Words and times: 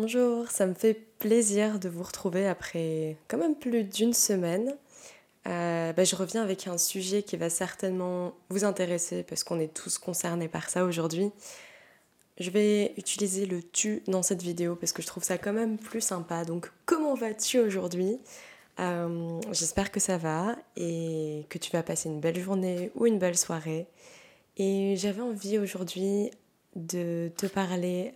Bonjour, 0.00 0.48
ça 0.48 0.64
me 0.64 0.74
fait 0.74 0.94
plaisir 0.94 1.80
de 1.80 1.88
vous 1.88 2.04
retrouver 2.04 2.46
après 2.46 3.16
quand 3.26 3.36
même 3.36 3.56
plus 3.56 3.82
d'une 3.82 4.12
semaine. 4.12 4.76
Euh, 5.48 5.92
bah, 5.92 6.04
je 6.04 6.14
reviens 6.14 6.40
avec 6.40 6.68
un 6.68 6.78
sujet 6.78 7.24
qui 7.24 7.36
va 7.36 7.50
certainement 7.50 8.32
vous 8.48 8.64
intéresser 8.64 9.24
parce 9.24 9.42
qu'on 9.42 9.58
est 9.58 9.74
tous 9.74 9.98
concernés 9.98 10.46
par 10.46 10.70
ça 10.70 10.84
aujourd'hui. 10.84 11.32
Je 12.38 12.48
vais 12.50 12.94
utiliser 12.96 13.44
le 13.44 13.60
tu 13.60 14.04
dans 14.06 14.22
cette 14.22 14.40
vidéo 14.40 14.76
parce 14.76 14.92
que 14.92 15.02
je 15.02 15.08
trouve 15.08 15.24
ça 15.24 15.36
quand 15.36 15.52
même 15.52 15.78
plus 15.78 16.00
sympa. 16.00 16.44
Donc 16.44 16.70
comment 16.86 17.14
vas-tu 17.14 17.58
aujourd'hui? 17.58 18.20
Euh, 18.78 19.40
J'espère 19.50 19.90
que 19.90 19.98
ça 19.98 20.16
va 20.16 20.54
et 20.76 21.44
que 21.48 21.58
tu 21.58 21.72
vas 21.72 21.82
passer 21.82 22.08
une 22.08 22.20
belle 22.20 22.38
journée 22.38 22.92
ou 22.94 23.06
une 23.06 23.18
belle 23.18 23.36
soirée. 23.36 23.88
Et 24.58 24.94
j'avais 24.96 25.22
envie 25.22 25.58
aujourd'hui 25.58 26.30
de 26.76 27.32
te 27.36 27.46
parler 27.46 28.14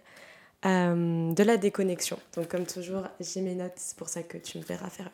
euh, 0.65 1.33
de 1.33 1.43
la 1.43 1.57
déconnexion. 1.57 2.19
Donc 2.37 2.48
comme 2.48 2.66
toujours, 2.66 3.09
j'ai 3.20 3.41
mes 3.41 3.55
notes, 3.55 3.73
c'est 3.77 3.97
pour 3.97 4.09
ça 4.09 4.23
que 4.23 4.39
tu 4.39 4.59
me 4.59 4.62
verras 4.62 4.91
faire 4.91 5.11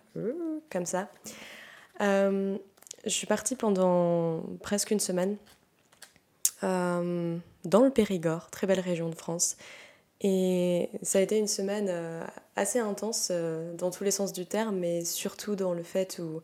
comme 0.70 0.87
ça. 0.87 1.09
Euh, 2.01 2.56
je 3.05 3.11
suis 3.11 3.27
partie 3.27 3.56
pendant 3.56 4.42
presque 4.62 4.91
une 4.91 5.01
semaine 5.01 5.37
euh, 6.65 7.37
dans 7.65 7.84
le 7.84 7.91
Périgord, 7.91 8.51
très 8.51 8.66
belle 8.66 8.80
région 8.80 9.09
de 9.09 9.15
France. 9.15 9.56
Et 10.20 10.91
ça 11.03 11.19
a 11.19 11.23
été 11.23 11.39
une 11.39 11.47
semaine 11.47 11.87
euh, 11.89 12.25
assez 12.56 12.80
intense 12.80 13.30
dans 13.78 13.91
tous 13.91 14.05
les 14.05 14.11
sens 14.11 14.33
du 14.33 14.47
terme, 14.47 14.77
mais 14.77 15.05
surtout 15.05 15.55
dans 15.55 15.75
le 15.75 15.83
fait 15.83 16.19
où 16.19 16.42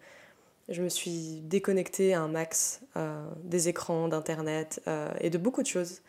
je 0.69 0.83
me 0.83 0.89
suis 0.89 1.41
déconnectée 1.43 2.15
un 2.15 2.29
max 2.29 2.81
des 3.43 3.69
écrans, 3.69 4.09
d'Internet 4.09 4.81
et 5.21 5.29
de 5.29 5.37
beaucoup 5.37 5.63
de 5.63 5.67
choses. 5.67 6.01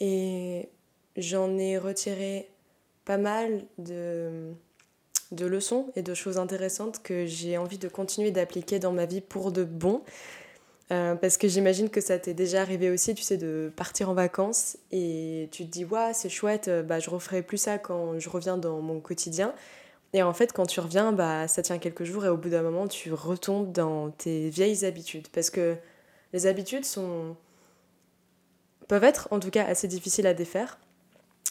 Et 0.00 0.68
j'en 1.16 1.56
ai 1.58 1.78
retiré 1.78 2.48
pas 3.04 3.18
mal 3.18 3.64
de 3.78 4.52
de 5.32 5.46
leçons 5.46 5.90
et 5.96 6.02
de 6.02 6.14
choses 6.14 6.38
intéressantes 6.38 7.02
que 7.02 7.26
j'ai 7.26 7.58
envie 7.58 7.78
de 7.78 7.88
continuer 7.88 8.30
d'appliquer 8.30 8.78
dans 8.78 8.92
ma 8.92 9.06
vie 9.06 9.20
pour 9.20 9.50
de 9.50 9.64
bon. 9.64 10.02
Euh, 10.90 11.14
parce 11.14 11.38
que 11.38 11.48
j'imagine 11.48 11.88
que 11.88 12.02
ça 12.02 12.18
t'est 12.18 12.34
déjà 12.34 12.60
arrivé 12.60 12.90
aussi, 12.90 13.14
tu 13.14 13.22
sais, 13.22 13.38
de 13.38 13.72
partir 13.74 14.10
en 14.10 14.14
vacances 14.14 14.76
et 14.90 15.48
tu 15.50 15.64
te 15.64 15.70
dis, 15.70 15.86
ouais, 15.86 16.12
c'est 16.12 16.28
chouette, 16.28 16.68
euh, 16.68 16.82
bah, 16.82 16.98
je 16.98 17.08
referai 17.08 17.40
plus 17.42 17.56
ça 17.56 17.78
quand 17.78 18.18
je 18.18 18.28
reviens 18.28 18.58
dans 18.58 18.80
mon 18.80 19.00
quotidien. 19.00 19.54
Et 20.12 20.22
en 20.22 20.34
fait, 20.34 20.52
quand 20.52 20.66
tu 20.66 20.80
reviens, 20.80 21.12
bah, 21.12 21.48
ça 21.48 21.62
tient 21.62 21.78
quelques 21.78 22.04
jours 22.04 22.26
et 22.26 22.28
au 22.28 22.36
bout 22.36 22.50
d'un 22.50 22.62
moment, 22.62 22.86
tu 22.88 23.12
retombes 23.12 23.72
dans 23.72 24.10
tes 24.10 24.50
vieilles 24.50 24.84
habitudes. 24.84 25.28
Parce 25.28 25.48
que 25.48 25.76
les 26.34 26.46
habitudes 26.46 26.84
sont... 26.84 27.36
peuvent 28.88 29.04
être 29.04 29.28
en 29.30 29.40
tout 29.40 29.50
cas 29.50 29.64
assez 29.64 29.88
difficiles 29.88 30.26
à 30.26 30.34
défaire. 30.34 30.78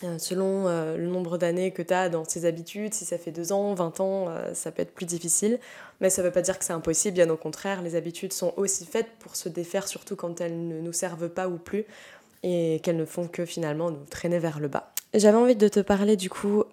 Euh, 0.04 0.18
selon 0.18 0.68
euh, 0.68 0.98
le 0.98 1.08
nombre 1.08 1.38
d'années 1.38 1.72
que 1.72 1.82
tu 1.82 1.94
as 1.94 2.10
dans 2.10 2.24
ces 2.26 2.46
habitudes, 2.46 2.94
si 2.94 3.06
ça 3.06 3.18
fait 3.18 3.32
2 3.32 3.52
ans, 3.52 3.74
20 3.74 4.00
ans, 4.00 4.26
euh, 4.30 4.54
ça 4.54 4.72
peut 4.72 4.82
être 4.82 4.94
plus 4.94 5.06
difficile. 5.06 5.60
Mais 6.00 6.10
ça 6.10 6.22
ne 6.22 6.28
veut 6.28 6.34
pas 6.34 6.42
dire 6.42 6.58
que 6.58 6.66
c'est 6.66 6.74
impossible, 6.74 7.16
bien 7.16 7.30
au 7.30 7.38
contraire, 7.38 7.82
les 7.82 7.96
habitudes 7.96 8.34
sont 8.34 8.54
aussi 8.58 8.86
faites 8.86 9.10
pour 9.20 9.36
se 9.36 9.50
défaire, 9.50 9.88
surtout 9.88 10.16
quand 10.16 10.42
elles 10.42 10.68
ne 10.68 10.80
nous 10.82 10.94
servent 10.94 11.30
pas 11.30 11.48
ou 11.48 11.58
plus, 11.58 11.86
et 12.44 12.80
qu'elles 12.84 12.98
ne 12.98 13.06
font 13.06 13.28
que 13.28 13.46
finalement 13.46 13.92
nous 13.92 14.06
traîner 14.10 14.40
vers 14.40 14.60
le 14.60 14.68
bas. 14.68 14.92
J'avais 15.14 15.38
envie 15.38 15.56
de 15.56 15.68
te 15.68 15.80
parler 15.80 16.16
du 16.16 16.30
coup 16.30 16.64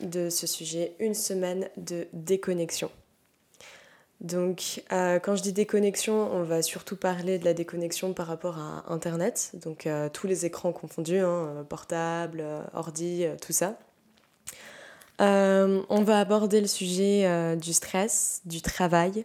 de 0.00 0.30
ce 0.30 0.46
sujet, 0.46 0.94
une 0.98 1.14
semaine 1.14 1.68
de 1.76 2.06
déconnexion. 2.12 2.90
Donc, 4.22 4.84
euh, 4.92 5.18
quand 5.18 5.34
je 5.34 5.42
dis 5.42 5.52
déconnexion, 5.52 6.32
on 6.32 6.44
va 6.44 6.62
surtout 6.62 6.94
parler 6.94 7.40
de 7.40 7.44
la 7.44 7.54
déconnexion 7.54 8.12
par 8.12 8.28
rapport 8.28 8.56
à 8.56 8.84
Internet, 8.86 9.50
donc 9.54 9.88
euh, 9.88 10.08
tous 10.08 10.28
les 10.28 10.46
écrans 10.46 10.72
confondus, 10.72 11.18
hein, 11.18 11.48
euh, 11.56 11.62
portable, 11.64 12.44
ordi, 12.72 13.26
tout 13.44 13.52
ça. 13.52 13.76
on 15.18 16.04
va 16.04 16.20
aborder 16.20 16.60
le 16.60 16.68
sujet 16.68 17.56
du 17.56 17.72
stress, 17.72 18.42
du 18.44 18.62
travail, 18.62 19.24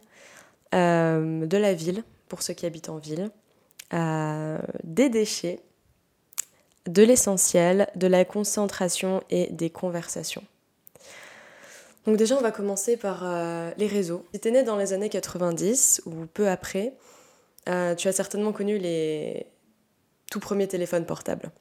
de 0.74 1.58
la 1.58 1.74
ville, 1.74 2.04
pour 2.28 2.42
ceux 2.42 2.54
qui 2.56 2.66
habitent 2.66 2.90
en 2.90 2.98
ville, 2.98 3.30
des 4.84 5.10
déchets, 5.10 5.60
de 6.88 7.04
l'essentiel, 7.04 7.88
de 7.96 8.08
la 8.08 8.26
concentration 8.26 9.24
et 9.30 9.48
des 9.52 9.70
conversations. 9.70 10.44
Donc 12.08 12.16
déjà, 12.16 12.38
on 12.38 12.42
va 12.42 12.52
commencer 12.52 12.96
par 12.96 13.24
euh, 13.24 13.70
les 13.78 13.86
réseaux. 13.86 14.26
Si 14.34 14.40
t'es 14.40 14.50
né 14.50 14.64
dans 14.64 14.78
les 14.78 14.94
années 14.94 15.10
90 15.10 16.04
ou 16.06 16.26
peu 16.34 16.48
après, 16.48 16.94
euh, 17.68 17.96
tu 17.96 18.08
as 18.08 18.14
certainement 18.14 18.54
connu 18.54 18.78
les 18.78 19.46
tout 20.32 20.40
premiers 20.40 20.70
téléphones 20.70 21.06
portables. 21.06 21.52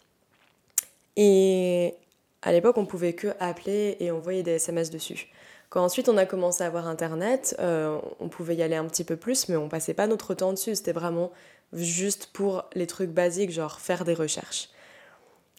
Et 1.17 1.95
à 2.43 2.53
l'époque, 2.53 2.79
on 2.79 2.87
pouvait 2.87 3.15
que 3.15 3.29
appeler 3.41 3.97
et 3.99 4.12
envoyer 4.12 4.45
des 4.45 4.53
SMS 4.53 4.91
dessus. 4.91 5.27
Quand 5.69 5.83
ensuite 5.83 6.09
on 6.09 6.17
a 6.17 6.27
commencé 6.27 6.63
à 6.63 6.69
avoir 6.69 6.87
Internet, 6.87 7.57
euh, 7.59 7.99
on 8.21 8.28
pouvait 8.28 8.55
y 8.55 8.63
aller 8.63 8.77
un 8.77 8.84
petit 8.84 9.03
peu 9.03 9.17
plus, 9.17 9.49
mais 9.49 9.57
on 9.57 9.69
passait 9.69 9.95
pas 9.95 10.07
notre 10.07 10.33
temps 10.34 10.53
dessus. 10.53 10.77
C'était 10.77 10.93
vraiment 10.93 11.33
juste 11.73 12.31
pour 12.33 12.67
les 12.75 12.87
trucs 12.87 13.11
basiques, 13.11 13.51
genre 13.51 13.81
faire 13.81 14.05
des 14.05 14.15
recherches. 14.15 14.69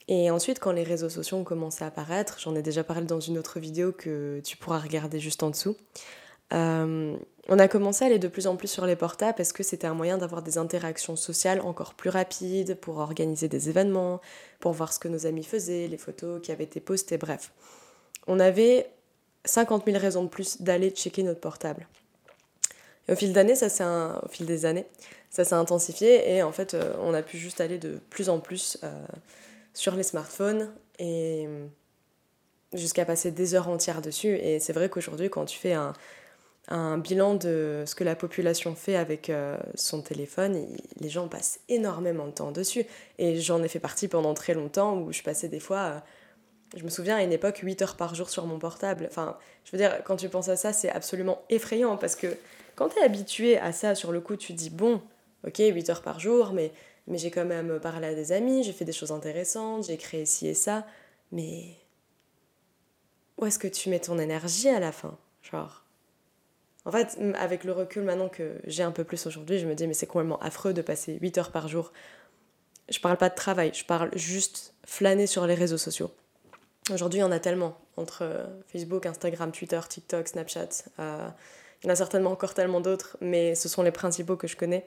Et 0.08 0.30
ensuite, 0.30 0.58
quand 0.58 0.72
les 0.72 0.82
réseaux 0.82 1.10
sociaux 1.10 1.36
ont 1.36 1.44
commencé 1.44 1.84
à 1.84 1.88
apparaître, 1.88 2.38
j'en 2.40 2.54
ai 2.54 2.62
déjà 2.62 2.82
parlé 2.82 3.04
dans 3.04 3.20
une 3.20 3.36
autre 3.36 3.60
vidéo 3.60 3.92
que 3.92 4.40
tu 4.40 4.56
pourras 4.56 4.78
regarder 4.78 5.20
juste 5.20 5.42
en 5.42 5.50
dessous, 5.50 5.76
euh, 6.54 7.14
on 7.48 7.58
a 7.58 7.68
commencé 7.68 8.04
à 8.04 8.06
aller 8.06 8.18
de 8.18 8.28
plus 8.28 8.46
en 8.46 8.56
plus 8.56 8.68
sur 8.68 8.86
les 8.86 8.96
portables 8.96 9.34
parce 9.36 9.52
que 9.52 9.62
c'était 9.62 9.86
un 9.86 9.94
moyen 9.94 10.16
d'avoir 10.16 10.42
des 10.42 10.56
interactions 10.56 11.16
sociales 11.16 11.60
encore 11.60 11.94
plus 11.94 12.10
rapides, 12.10 12.74
pour 12.76 12.98
organiser 12.98 13.48
des 13.48 13.68
événements, 13.68 14.20
pour 14.60 14.72
voir 14.72 14.92
ce 14.92 14.98
que 14.98 15.08
nos 15.08 15.26
amis 15.26 15.44
faisaient, 15.44 15.88
les 15.88 15.98
photos 15.98 16.40
qui 16.42 16.52
avaient 16.52 16.64
été 16.64 16.80
postées, 16.80 17.18
bref. 17.18 17.52
On 18.26 18.40
avait 18.40 18.90
50 19.44 19.84
000 19.86 19.98
raisons 19.98 20.24
de 20.24 20.28
plus 20.28 20.60
d'aller 20.62 20.90
checker 20.90 21.22
notre 21.22 21.40
portable. 21.40 21.86
Au 23.10 23.14
fil 23.14 23.32
des 23.32 23.38
années, 23.38 23.56
ça 23.56 23.68
s'est 25.44 25.54
intensifié 25.54 26.34
et 26.34 26.42
en 26.42 26.52
fait, 26.52 26.74
euh, 26.74 26.94
on 27.00 27.14
a 27.14 27.22
pu 27.22 27.38
juste 27.38 27.60
aller 27.60 27.78
de 27.78 27.98
plus 28.10 28.28
en 28.28 28.40
plus 28.40 28.78
euh, 28.84 29.06
sur 29.78 29.94
les 29.94 30.02
smartphones 30.02 30.72
et 30.98 31.46
jusqu'à 32.72 33.04
passer 33.04 33.30
des 33.30 33.54
heures 33.54 33.68
entières 33.68 34.02
dessus. 34.02 34.34
Et 34.34 34.58
c'est 34.58 34.72
vrai 34.72 34.88
qu'aujourd'hui, 34.88 35.30
quand 35.30 35.44
tu 35.44 35.56
fais 35.56 35.72
un, 35.72 36.98
bilan 36.98 37.36
de 37.36 37.84
ce 37.86 37.94
que 37.94 38.02
la 38.02 38.16
population 38.16 38.74
fait 38.74 38.96
avec 38.96 39.30
euh, 39.30 39.56
son 39.76 40.02
téléphone, 40.02 40.66
les 41.00 41.08
gens 41.08 41.28
passent 41.28 41.60
énormément 41.68 42.26
de 42.26 42.32
temps 42.32 42.50
dessus. 42.50 42.84
Et 43.18 43.40
j'en 43.40 43.62
ai 43.62 43.68
fait 43.68 43.78
partie 43.78 44.08
pendant 44.08 44.34
très 44.34 44.52
longtemps 44.52 44.98
où 44.98 45.12
je 45.12 45.22
passais 45.22 45.48
des 45.48 45.60
fois, 45.60 45.78
euh, 45.78 45.98
je 46.76 46.82
me 46.82 46.90
souviens 46.90 47.16
à 47.16 47.22
une 47.22 47.32
époque, 47.32 47.60
8 47.62 47.80
heures 47.82 47.96
par 47.96 48.16
jour 48.16 48.28
sur 48.30 48.46
mon 48.46 48.58
portable. 48.58 49.06
Enfin, 49.08 49.38
je 49.64 49.70
veux 49.70 49.78
dire, 49.78 50.02
quand 50.04 50.16
tu 50.16 50.28
penses 50.28 50.48
à 50.48 50.56
ça, 50.56 50.72
c'est 50.72 50.90
absolument 50.90 51.40
effrayant 51.50 51.96
parce 51.96 52.16
que 52.16 52.36
quand 52.74 52.88
tu 52.88 52.98
es 52.98 53.02
habitué 53.02 53.58
à 53.58 53.70
ça, 53.70 53.94
sur 53.94 54.10
le 54.10 54.20
coup, 54.20 54.34
tu 54.34 54.54
dis, 54.54 54.70
bon, 54.70 55.00
ok, 55.46 55.58
8 55.58 55.88
heures 55.88 56.02
par 56.02 56.18
jour, 56.18 56.52
mais 56.52 56.72
mais 57.08 57.18
j'ai 57.18 57.30
quand 57.30 57.44
même 57.44 57.80
parlé 57.80 58.06
à 58.08 58.14
des 58.14 58.32
amis, 58.32 58.62
j'ai 58.62 58.72
fait 58.72 58.84
des 58.84 58.92
choses 58.92 59.10
intéressantes, 59.10 59.86
j'ai 59.86 59.96
créé 59.96 60.26
ci 60.26 60.46
et 60.46 60.54
ça, 60.54 60.86
mais 61.32 61.76
où 63.38 63.46
est-ce 63.46 63.58
que 63.58 63.68
tu 63.68 63.88
mets 63.88 64.00
ton 64.00 64.18
énergie 64.18 64.68
à 64.68 64.78
la 64.78 64.92
fin 64.92 65.16
Genre? 65.42 65.84
En 66.84 66.92
fait, 66.92 67.18
avec 67.34 67.64
le 67.64 67.72
recul 67.72 68.02
maintenant 68.02 68.28
que 68.28 68.60
j'ai 68.64 68.82
un 68.82 68.92
peu 68.92 69.04
plus 69.04 69.26
aujourd'hui, 69.26 69.58
je 69.58 69.66
me 69.66 69.74
dis, 69.74 69.86
mais 69.86 69.94
c'est 69.94 70.06
complètement 70.06 70.40
affreux 70.40 70.72
de 70.72 70.82
passer 70.82 71.18
8 71.20 71.38
heures 71.38 71.50
par 71.50 71.68
jour. 71.68 71.92
Je 72.88 72.98
parle 73.00 73.16
pas 73.16 73.28
de 73.28 73.34
travail, 73.34 73.72
je 73.74 73.84
parle 73.84 74.10
juste 74.16 74.74
flâner 74.86 75.26
sur 75.26 75.46
les 75.46 75.54
réseaux 75.54 75.76
sociaux. 75.76 76.10
Aujourd'hui, 76.90 77.18
il 77.18 77.22
y 77.22 77.24
en 77.24 77.32
a 77.32 77.40
tellement 77.40 77.76
entre 77.96 78.48
Facebook, 78.68 79.04
Instagram, 79.04 79.52
Twitter, 79.52 79.80
TikTok, 79.86 80.28
Snapchat. 80.28 80.68
Euh, 80.98 81.28
il 81.82 81.86
y 81.86 81.90
en 81.90 81.92
a 81.92 81.96
certainement 81.96 82.30
encore 82.30 82.54
tellement 82.54 82.80
d'autres, 82.80 83.18
mais 83.20 83.54
ce 83.54 83.68
sont 83.68 83.82
les 83.82 83.92
principaux 83.92 84.36
que 84.36 84.46
je 84.46 84.56
connais. 84.56 84.86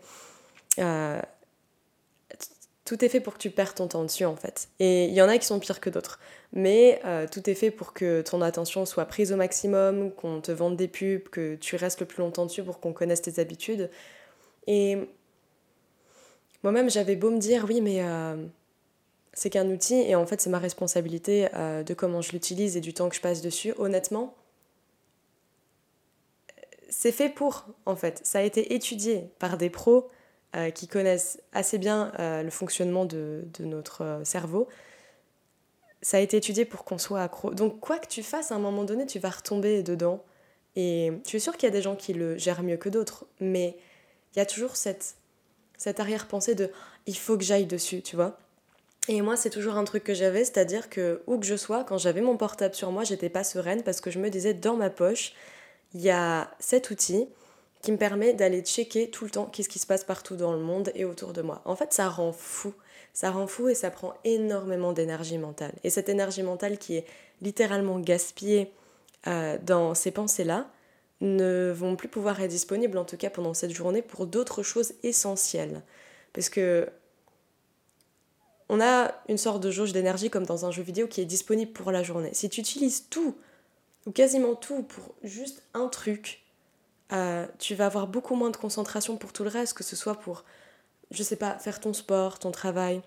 Euh, 0.79 1.21
tout 2.91 3.05
est 3.05 3.07
fait 3.07 3.21
pour 3.21 3.35
que 3.35 3.39
tu 3.39 3.51
perdes 3.51 3.75
ton 3.75 3.87
temps 3.87 4.03
dessus 4.03 4.25
en 4.25 4.35
fait. 4.35 4.67
Et 4.79 5.05
il 5.05 5.13
y 5.13 5.21
en 5.21 5.29
a 5.29 5.37
qui 5.37 5.45
sont 5.45 5.59
pires 5.59 5.79
que 5.79 5.89
d'autres. 5.89 6.19
Mais 6.51 6.99
euh, 7.05 7.25
tout 7.25 7.49
est 7.49 7.55
fait 7.55 7.71
pour 7.71 7.93
que 7.93 8.21
ton 8.21 8.41
attention 8.41 8.85
soit 8.85 9.05
prise 9.05 9.31
au 9.31 9.37
maximum, 9.37 10.11
qu'on 10.11 10.41
te 10.41 10.51
vende 10.51 10.75
des 10.75 10.89
pubs, 10.89 11.23
que 11.29 11.55
tu 11.55 11.77
restes 11.77 12.01
le 12.01 12.05
plus 12.05 12.19
longtemps 12.19 12.45
dessus 12.45 12.63
pour 12.63 12.81
qu'on 12.81 12.91
connaisse 12.91 13.21
tes 13.21 13.39
habitudes. 13.39 13.89
Et 14.67 14.97
moi-même, 16.63 16.89
j'avais 16.89 17.15
beau 17.15 17.31
me 17.31 17.37
dire, 17.37 17.63
oui, 17.65 17.79
mais 17.79 18.03
euh, 18.03 18.35
c'est 19.31 19.49
qu'un 19.49 19.69
outil 19.69 19.95
et 19.95 20.15
en 20.15 20.25
fait, 20.25 20.41
c'est 20.41 20.49
ma 20.49 20.59
responsabilité 20.59 21.47
euh, 21.55 21.83
de 21.83 21.93
comment 21.93 22.21
je 22.21 22.33
l'utilise 22.33 22.75
et 22.75 22.81
du 22.81 22.93
temps 22.93 23.07
que 23.07 23.15
je 23.15 23.21
passe 23.21 23.41
dessus. 23.41 23.73
Honnêtement, 23.77 24.35
c'est 26.89 27.13
fait 27.13 27.29
pour, 27.29 27.67
en 27.85 27.95
fait. 27.95 28.19
Ça 28.25 28.39
a 28.39 28.41
été 28.41 28.73
étudié 28.73 29.29
par 29.39 29.55
des 29.55 29.69
pros 29.69 30.09
euh, 30.55 30.69
qui 30.69 30.87
connaissent 30.87 31.39
assez 31.53 31.77
bien 31.77 32.11
euh, 32.19 32.43
le 32.43 32.49
fonctionnement 32.49 33.05
de, 33.05 33.45
de 33.57 33.65
notre 33.65 34.03
euh, 34.03 34.23
cerveau, 34.25 34.67
ça 36.01 36.17
a 36.17 36.19
été 36.19 36.37
étudié 36.37 36.65
pour 36.65 36.83
qu'on 36.83 36.97
soit 36.97 37.21
accro. 37.21 37.53
Donc 37.53 37.79
quoi 37.79 37.99
que 37.99 38.07
tu 38.07 38.21
fasses, 38.21 38.51
à 38.51 38.55
un 38.55 38.59
moment 38.59 38.83
donné, 38.83 39.05
tu 39.05 39.19
vas 39.19 39.29
retomber 39.29 39.83
dedans. 39.83 40.23
Et 40.75 41.13
je 41.23 41.29
suis 41.29 41.39
sûre 41.39 41.55
qu'il 41.55 41.67
y 41.67 41.71
a 41.71 41.75
des 41.75 41.81
gens 41.81 41.95
qui 41.95 42.13
le 42.13 42.37
gèrent 42.37 42.63
mieux 42.63 42.77
que 42.77 42.89
d'autres, 42.89 43.25
mais 43.39 43.77
il 44.33 44.39
y 44.39 44.41
a 44.41 44.45
toujours 44.45 44.75
cette, 44.75 45.15
cette 45.77 45.99
arrière-pensée 45.99 46.55
de 46.55 46.71
il 47.05 47.17
faut 47.17 47.37
que 47.37 47.43
j'aille 47.43 47.65
dessus, 47.65 48.01
tu 48.01 48.15
vois. 48.15 48.37
Et 49.07 49.21
moi, 49.21 49.35
c'est 49.35 49.49
toujours 49.49 49.75
un 49.77 49.83
truc 49.83 50.03
que 50.03 50.13
j'avais, 50.13 50.43
c'est-à-dire 50.43 50.89
que 50.89 51.21
où 51.27 51.37
que 51.37 51.45
je 51.45 51.55
sois, 51.55 51.83
quand 51.83 51.97
j'avais 51.97 52.21
mon 52.21 52.37
portable 52.37 52.75
sur 52.75 52.91
moi, 52.91 53.03
j'étais 53.03 53.29
pas 53.29 53.43
sereine 53.43 53.83
parce 53.83 53.99
que 54.01 54.11
je 54.11 54.19
me 54.19 54.29
disais 54.29 54.53
dans 54.53 54.75
ma 54.75 54.89
poche, 54.89 55.33
il 55.93 56.01
y 56.01 56.09
a 56.09 56.51
cet 56.59 56.91
outil 56.91 57.27
qui 57.81 57.91
me 57.91 57.97
permet 57.97 58.33
d'aller 58.33 58.61
checker 58.61 59.09
tout 59.09 59.25
le 59.25 59.31
temps 59.31 59.45
qu'est-ce 59.45 59.69
qui 59.69 59.79
se 59.79 59.87
passe 59.87 60.03
partout 60.03 60.35
dans 60.35 60.53
le 60.53 60.59
monde 60.59 60.91
et 60.95 61.05
autour 61.05 61.33
de 61.33 61.41
moi. 61.41 61.61
En 61.65 61.75
fait, 61.75 61.93
ça 61.93 62.09
rend 62.09 62.31
fou. 62.31 62.73
Ça 63.13 63.31
rend 63.31 63.47
fou 63.47 63.67
et 63.67 63.75
ça 63.75 63.91
prend 63.91 64.13
énormément 64.23 64.93
d'énergie 64.93 65.37
mentale. 65.37 65.73
Et 65.83 65.89
cette 65.89 66.07
énergie 66.07 66.43
mentale 66.43 66.77
qui 66.77 66.95
est 66.95 67.05
littéralement 67.41 67.99
gaspillée 67.99 68.71
euh, 69.27 69.57
dans 69.61 69.93
ces 69.95 70.11
pensées-là 70.11 70.69
ne 71.19 71.71
vont 71.75 71.95
plus 71.95 72.07
pouvoir 72.07 72.41
être 72.41 72.49
disponibles, 72.49 72.97
en 72.97 73.05
tout 73.05 73.17
cas 73.17 73.29
pendant 73.29 73.53
cette 73.53 73.71
journée, 73.71 74.01
pour 74.01 74.25
d'autres 74.25 74.63
choses 74.63 74.93
essentielles. 75.03 75.81
Parce 76.33 76.49
que 76.49 76.89
on 78.69 78.79
a 78.79 79.13
une 79.27 79.37
sorte 79.37 79.61
de 79.61 79.69
jauge 79.69 79.91
d'énergie 79.91 80.29
comme 80.29 80.45
dans 80.45 80.65
un 80.65 80.71
jeu 80.71 80.81
vidéo 80.81 81.05
qui 81.07 81.19
est 81.19 81.25
disponible 81.25 81.73
pour 81.73 81.91
la 81.91 82.03
journée. 82.03 82.29
Si 82.33 82.49
tu 82.49 82.61
utilises 82.61 83.09
tout, 83.09 83.35
ou 84.05 84.11
quasiment 84.11 84.55
tout, 84.55 84.83
pour 84.83 85.13
juste 85.23 85.61
un 85.73 85.87
truc, 85.89 86.40
euh, 87.13 87.45
tu 87.59 87.75
vas 87.75 87.85
avoir 87.85 88.07
beaucoup 88.07 88.35
moins 88.35 88.49
de 88.49 88.57
concentration 88.57 89.17
pour 89.17 89.33
tout 89.33 89.43
le 89.43 89.49
reste, 89.49 89.73
que 89.73 89.83
ce 89.83 89.95
soit 89.95 90.15
pour, 90.15 90.43
je 91.11 91.23
sais 91.23 91.35
pas, 91.35 91.57
faire 91.59 91.79
ton 91.79 91.93
sport, 91.93 92.39
ton 92.39 92.51
travail, 92.51 93.01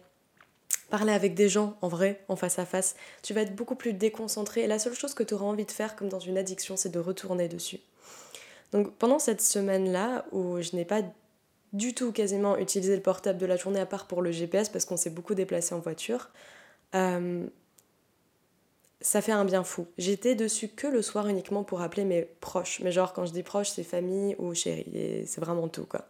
parler 0.90 1.12
avec 1.12 1.34
des 1.34 1.48
gens 1.48 1.76
en 1.80 1.88
vrai, 1.88 2.24
en 2.28 2.36
face 2.36 2.58
à 2.58 2.66
face. 2.66 2.96
Tu 3.22 3.34
vas 3.34 3.42
être 3.42 3.54
beaucoup 3.54 3.76
plus 3.76 3.92
déconcentré 3.92 4.62
et 4.62 4.66
la 4.66 4.78
seule 4.78 4.94
chose 4.94 5.14
que 5.14 5.22
tu 5.22 5.34
auras 5.34 5.46
envie 5.46 5.64
de 5.64 5.70
faire, 5.70 5.96
comme 5.96 6.08
dans 6.08 6.20
une 6.20 6.38
addiction, 6.38 6.76
c'est 6.76 6.90
de 6.90 6.98
retourner 6.98 7.48
dessus. 7.48 7.80
Donc 8.72 8.94
pendant 8.96 9.18
cette 9.18 9.40
semaine-là, 9.40 10.26
où 10.32 10.60
je 10.60 10.76
n'ai 10.76 10.84
pas 10.84 11.02
du 11.72 11.94
tout 11.94 12.12
quasiment 12.12 12.56
utiliser 12.56 12.94
le 12.94 13.02
portable 13.02 13.38
de 13.38 13.46
la 13.46 13.56
journée 13.56 13.80
à 13.80 13.86
part 13.86 14.06
pour 14.06 14.22
le 14.22 14.30
GPS 14.30 14.68
parce 14.68 14.84
qu'on 14.84 14.96
s'est 14.96 15.10
beaucoup 15.10 15.34
déplacé 15.34 15.74
en 15.74 15.80
voiture. 15.80 16.30
Euh, 16.94 17.46
ça 19.00 19.20
fait 19.20 19.32
un 19.32 19.44
bien 19.44 19.64
fou. 19.64 19.87
J'étais 19.99 20.35
dessus 20.35 20.69
que 20.69 20.87
le 20.87 21.02
soir 21.02 21.29
uniquement 21.29 21.64
pour 21.64 21.82
appeler 21.82 22.05
mes 22.05 22.23
proches. 22.23 22.81
Mais 22.82 22.93
genre 22.93 23.12
quand 23.12 23.26
je 23.26 23.32
dis 23.32 23.43
proches, 23.43 23.70
c'est 23.70 23.82
famille 23.82 24.35
ou 24.38 24.55
chérie. 24.55 24.87
Et 24.94 25.26
c'est 25.26 25.41
vraiment 25.41 25.69
tout 25.69 25.87
quoi. 25.87 26.06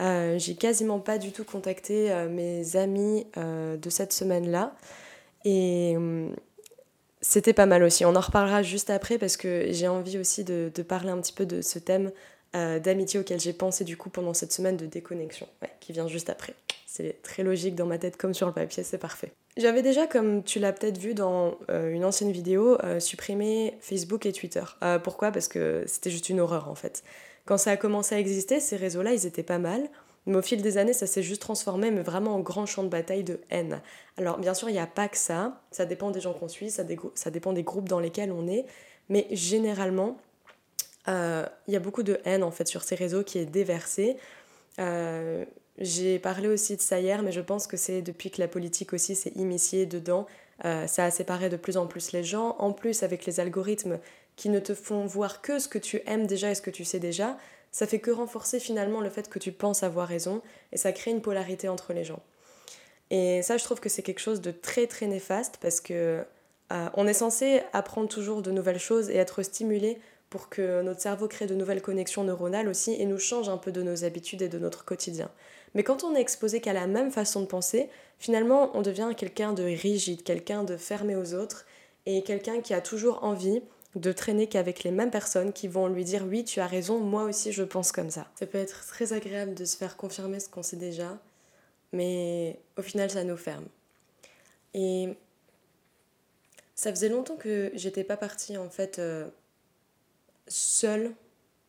Euh, 0.00 0.38
j'ai 0.38 0.54
quasiment 0.54 0.98
pas 0.98 1.18
du 1.18 1.32
tout 1.32 1.44
contacté 1.44 2.10
euh, 2.10 2.28
mes 2.28 2.76
amis 2.76 3.26
de 3.36 3.90
cette 3.90 4.12
semaine-là. 4.12 4.74
Et 5.44 5.96
c'était 7.22 7.52
pas 7.52 7.66
mal 7.66 7.82
aussi. 7.82 8.04
On 8.04 8.14
en 8.14 8.20
reparlera 8.20 8.62
juste 8.62 8.90
après 8.90 9.18
parce 9.18 9.36
que 9.36 9.66
j'ai 9.70 9.88
envie 9.88 10.18
aussi 10.18 10.44
de, 10.44 10.70
de, 10.74 10.82
parler 10.82 11.10
un 11.10 11.20
petit 11.20 11.32
peu 11.32 11.46
de 11.46 11.62
ce 11.62 11.78
thème 11.78 12.12
euh, 12.56 12.78
d'amitié 12.78 13.20
auquel 13.20 13.38
j'ai 13.38 13.52
pensé 13.52 13.84
du 13.84 13.96
coup 13.96 14.10
pendant 14.10 14.34
cette 14.34 14.52
semaine 14.52 14.76
de 14.76 14.86
déconnexion, 14.86 15.46
qui 15.78 15.92
vient 15.92 16.08
juste 16.08 16.30
après. 16.30 16.54
C'est 16.86 17.22
très 17.22 17.42
logique 17.42 17.76
dans 17.76 17.86
ma 17.86 17.98
tête 17.98 18.16
comme 18.16 18.34
sur 18.34 18.46
le 18.46 18.52
papier, 18.52 18.82
c'est 18.82 18.98
parfait. 18.98 19.30
J'avais 19.56 19.82
déjà, 19.82 20.06
comme 20.06 20.42
tu 20.42 20.58
l'as 20.58 20.72
peut-être 20.72 20.98
vu 20.98 21.14
dans 21.14 21.56
euh, 21.70 21.92
une 21.92 22.04
ancienne 22.04 22.32
vidéo, 22.32 22.76
euh, 22.82 22.98
supprimé 22.98 23.74
Facebook 23.80 24.26
et 24.26 24.32
Twitter. 24.32 24.64
pourquoi? 25.04 25.30
Parce 25.30 25.48
que 25.48 25.84
c'était 25.86 26.10
juste 26.10 26.28
une 26.28 26.40
horreur 26.40 26.68
en 26.68 26.74
fait. 26.74 27.04
Quand 27.44 27.56
ça 27.56 27.72
a 27.72 27.76
commencé 27.76 28.14
à 28.14 28.18
exister, 28.18 28.60
ces 28.60 28.76
réseaux-là, 28.76 29.12
ils 29.12 29.26
étaient 29.26 29.42
pas 29.42 29.58
mal. 29.58 29.88
Mais 30.26 30.36
au 30.36 30.42
fil 30.42 30.60
des 30.60 30.76
années, 30.76 30.92
ça 30.92 31.06
s'est 31.06 31.22
juste 31.22 31.40
transformé, 31.40 31.90
mais 31.90 32.02
vraiment 32.02 32.34
en 32.34 32.40
grand 32.40 32.66
champ 32.66 32.82
de 32.82 32.88
bataille 32.88 33.24
de 33.24 33.40
haine. 33.50 33.80
Alors, 34.18 34.38
bien 34.38 34.54
sûr, 34.54 34.68
il 34.68 34.72
n'y 34.72 34.78
a 34.78 34.86
pas 34.86 35.08
que 35.08 35.16
ça. 35.16 35.62
Ça 35.70 35.86
dépend 35.86 36.10
des 36.10 36.20
gens 36.20 36.34
qu'on 36.34 36.48
suit, 36.48 36.70
ça, 36.70 36.84
ça 37.14 37.30
dépend 37.30 37.52
des 37.52 37.62
groupes 37.62 37.88
dans 37.88 38.00
lesquels 38.00 38.30
on 38.30 38.46
est. 38.46 38.66
Mais 39.08 39.26
généralement, 39.30 40.18
il 41.06 41.72
y 41.72 41.76
a 41.76 41.80
beaucoup 41.80 42.02
de 42.02 42.20
haine 42.24 42.42
en 42.42 42.50
fait 42.50 42.68
sur 42.68 42.82
ces 42.82 42.94
réseaux 42.94 43.24
qui 43.24 43.38
est 43.38 43.46
déversée. 43.46 44.16
Euh, 44.78 45.44
j'ai 45.78 46.18
parlé 46.18 46.48
aussi 46.48 46.76
de 46.76 46.80
ça 46.80 47.00
hier, 47.00 47.22
mais 47.22 47.32
je 47.32 47.40
pense 47.40 47.66
que 47.66 47.76
c'est 47.76 48.02
depuis 48.02 48.30
que 48.30 48.40
la 48.40 48.48
politique 48.48 48.92
aussi 48.92 49.14
s'est 49.14 49.32
immiscée 49.36 49.86
dedans, 49.86 50.26
euh, 50.64 50.86
ça 50.86 51.04
a 51.04 51.10
séparé 51.10 51.48
de 51.48 51.56
plus 51.56 51.76
en 51.76 51.86
plus 51.86 52.12
les 52.12 52.22
gens. 52.22 52.56
En 52.58 52.72
plus, 52.72 53.02
avec 53.02 53.24
les 53.24 53.40
algorithmes 53.40 53.98
qui 54.36 54.48
ne 54.48 54.58
te 54.58 54.74
font 54.74 55.06
voir 55.06 55.40
que 55.42 55.58
ce 55.58 55.68
que 55.68 55.78
tu 55.78 56.02
aimes 56.06 56.26
déjà 56.26 56.50
et 56.50 56.54
ce 56.54 56.62
que 56.62 56.70
tu 56.70 56.84
sais 56.84 56.98
déjà, 56.98 57.38
ça 57.72 57.86
fait 57.86 57.98
que 57.98 58.10
renforcer 58.10 58.58
finalement 58.58 59.00
le 59.00 59.10
fait 59.10 59.28
que 59.28 59.38
tu 59.38 59.52
penses 59.52 59.82
avoir 59.82 60.08
raison 60.08 60.42
et 60.72 60.76
ça 60.76 60.92
crée 60.92 61.10
une 61.10 61.22
polarité 61.22 61.68
entre 61.68 61.92
les 61.92 62.04
gens. 62.04 62.22
Et 63.10 63.42
ça, 63.42 63.56
je 63.56 63.64
trouve 63.64 63.80
que 63.80 63.88
c'est 63.88 64.02
quelque 64.02 64.20
chose 64.20 64.40
de 64.40 64.50
très 64.50 64.86
très 64.86 65.06
néfaste 65.06 65.58
parce 65.60 65.80
que 65.80 66.24
on 66.94 67.08
est 67.08 67.14
censé 67.14 67.62
apprendre 67.72 68.08
toujours 68.08 68.42
de 68.42 68.52
nouvelles 68.52 68.78
choses 68.78 69.10
et 69.10 69.16
être 69.16 69.42
stimulé 69.42 69.98
pour 70.30 70.48
que 70.48 70.80
notre 70.82 71.00
cerveau 71.00 71.26
crée 71.26 71.46
de 71.46 71.56
nouvelles 71.56 71.82
connexions 71.82 72.22
neuronales 72.22 72.68
aussi 72.68 72.94
et 72.94 73.04
nous 73.04 73.18
change 73.18 73.48
un 73.48 73.58
peu 73.58 73.72
de 73.72 73.82
nos 73.82 74.04
habitudes 74.04 74.42
et 74.42 74.48
de 74.48 74.58
notre 74.58 74.84
quotidien. 74.84 75.28
Mais 75.74 75.82
quand 75.82 76.04
on 76.04 76.14
est 76.14 76.20
exposé 76.20 76.60
qu'à 76.60 76.72
la 76.72 76.86
même 76.86 77.10
façon 77.10 77.42
de 77.42 77.46
penser, 77.46 77.90
finalement 78.18 78.70
on 78.74 78.82
devient 78.82 79.10
quelqu'un 79.16 79.52
de 79.52 79.64
rigide, 79.64 80.22
quelqu'un 80.22 80.62
de 80.62 80.76
fermé 80.76 81.16
aux 81.16 81.34
autres 81.34 81.66
et 82.06 82.22
quelqu'un 82.22 82.60
qui 82.60 82.74
a 82.74 82.80
toujours 82.80 83.24
envie 83.24 83.60
de 83.96 84.12
traîner 84.12 84.46
qu'avec 84.46 84.84
les 84.84 84.92
mêmes 84.92 85.10
personnes 85.10 85.52
qui 85.52 85.66
vont 85.66 85.88
lui 85.88 86.04
dire 86.04 86.24
oui 86.24 86.44
tu 86.44 86.60
as 86.60 86.66
raison, 86.66 87.00
moi 87.00 87.24
aussi 87.24 87.50
je 87.50 87.64
pense 87.64 87.90
comme 87.90 88.10
ça. 88.10 88.28
Ça 88.38 88.46
peut 88.46 88.58
être 88.58 88.86
très 88.86 89.12
agréable 89.12 89.54
de 89.54 89.64
se 89.64 89.76
faire 89.76 89.96
confirmer 89.96 90.38
ce 90.38 90.48
qu'on 90.48 90.62
sait 90.62 90.76
déjà, 90.76 91.18
mais 91.92 92.60
au 92.78 92.82
final 92.82 93.10
ça 93.10 93.24
nous 93.24 93.36
ferme. 93.36 93.66
Et 94.74 95.08
ça 96.76 96.90
faisait 96.90 97.08
longtemps 97.08 97.36
que 97.36 97.72
j'étais 97.74 98.04
pas 98.04 98.16
partie 98.16 98.56
en 98.56 98.70
fait 98.70 99.00
euh, 99.00 99.26
seule, 100.50 101.12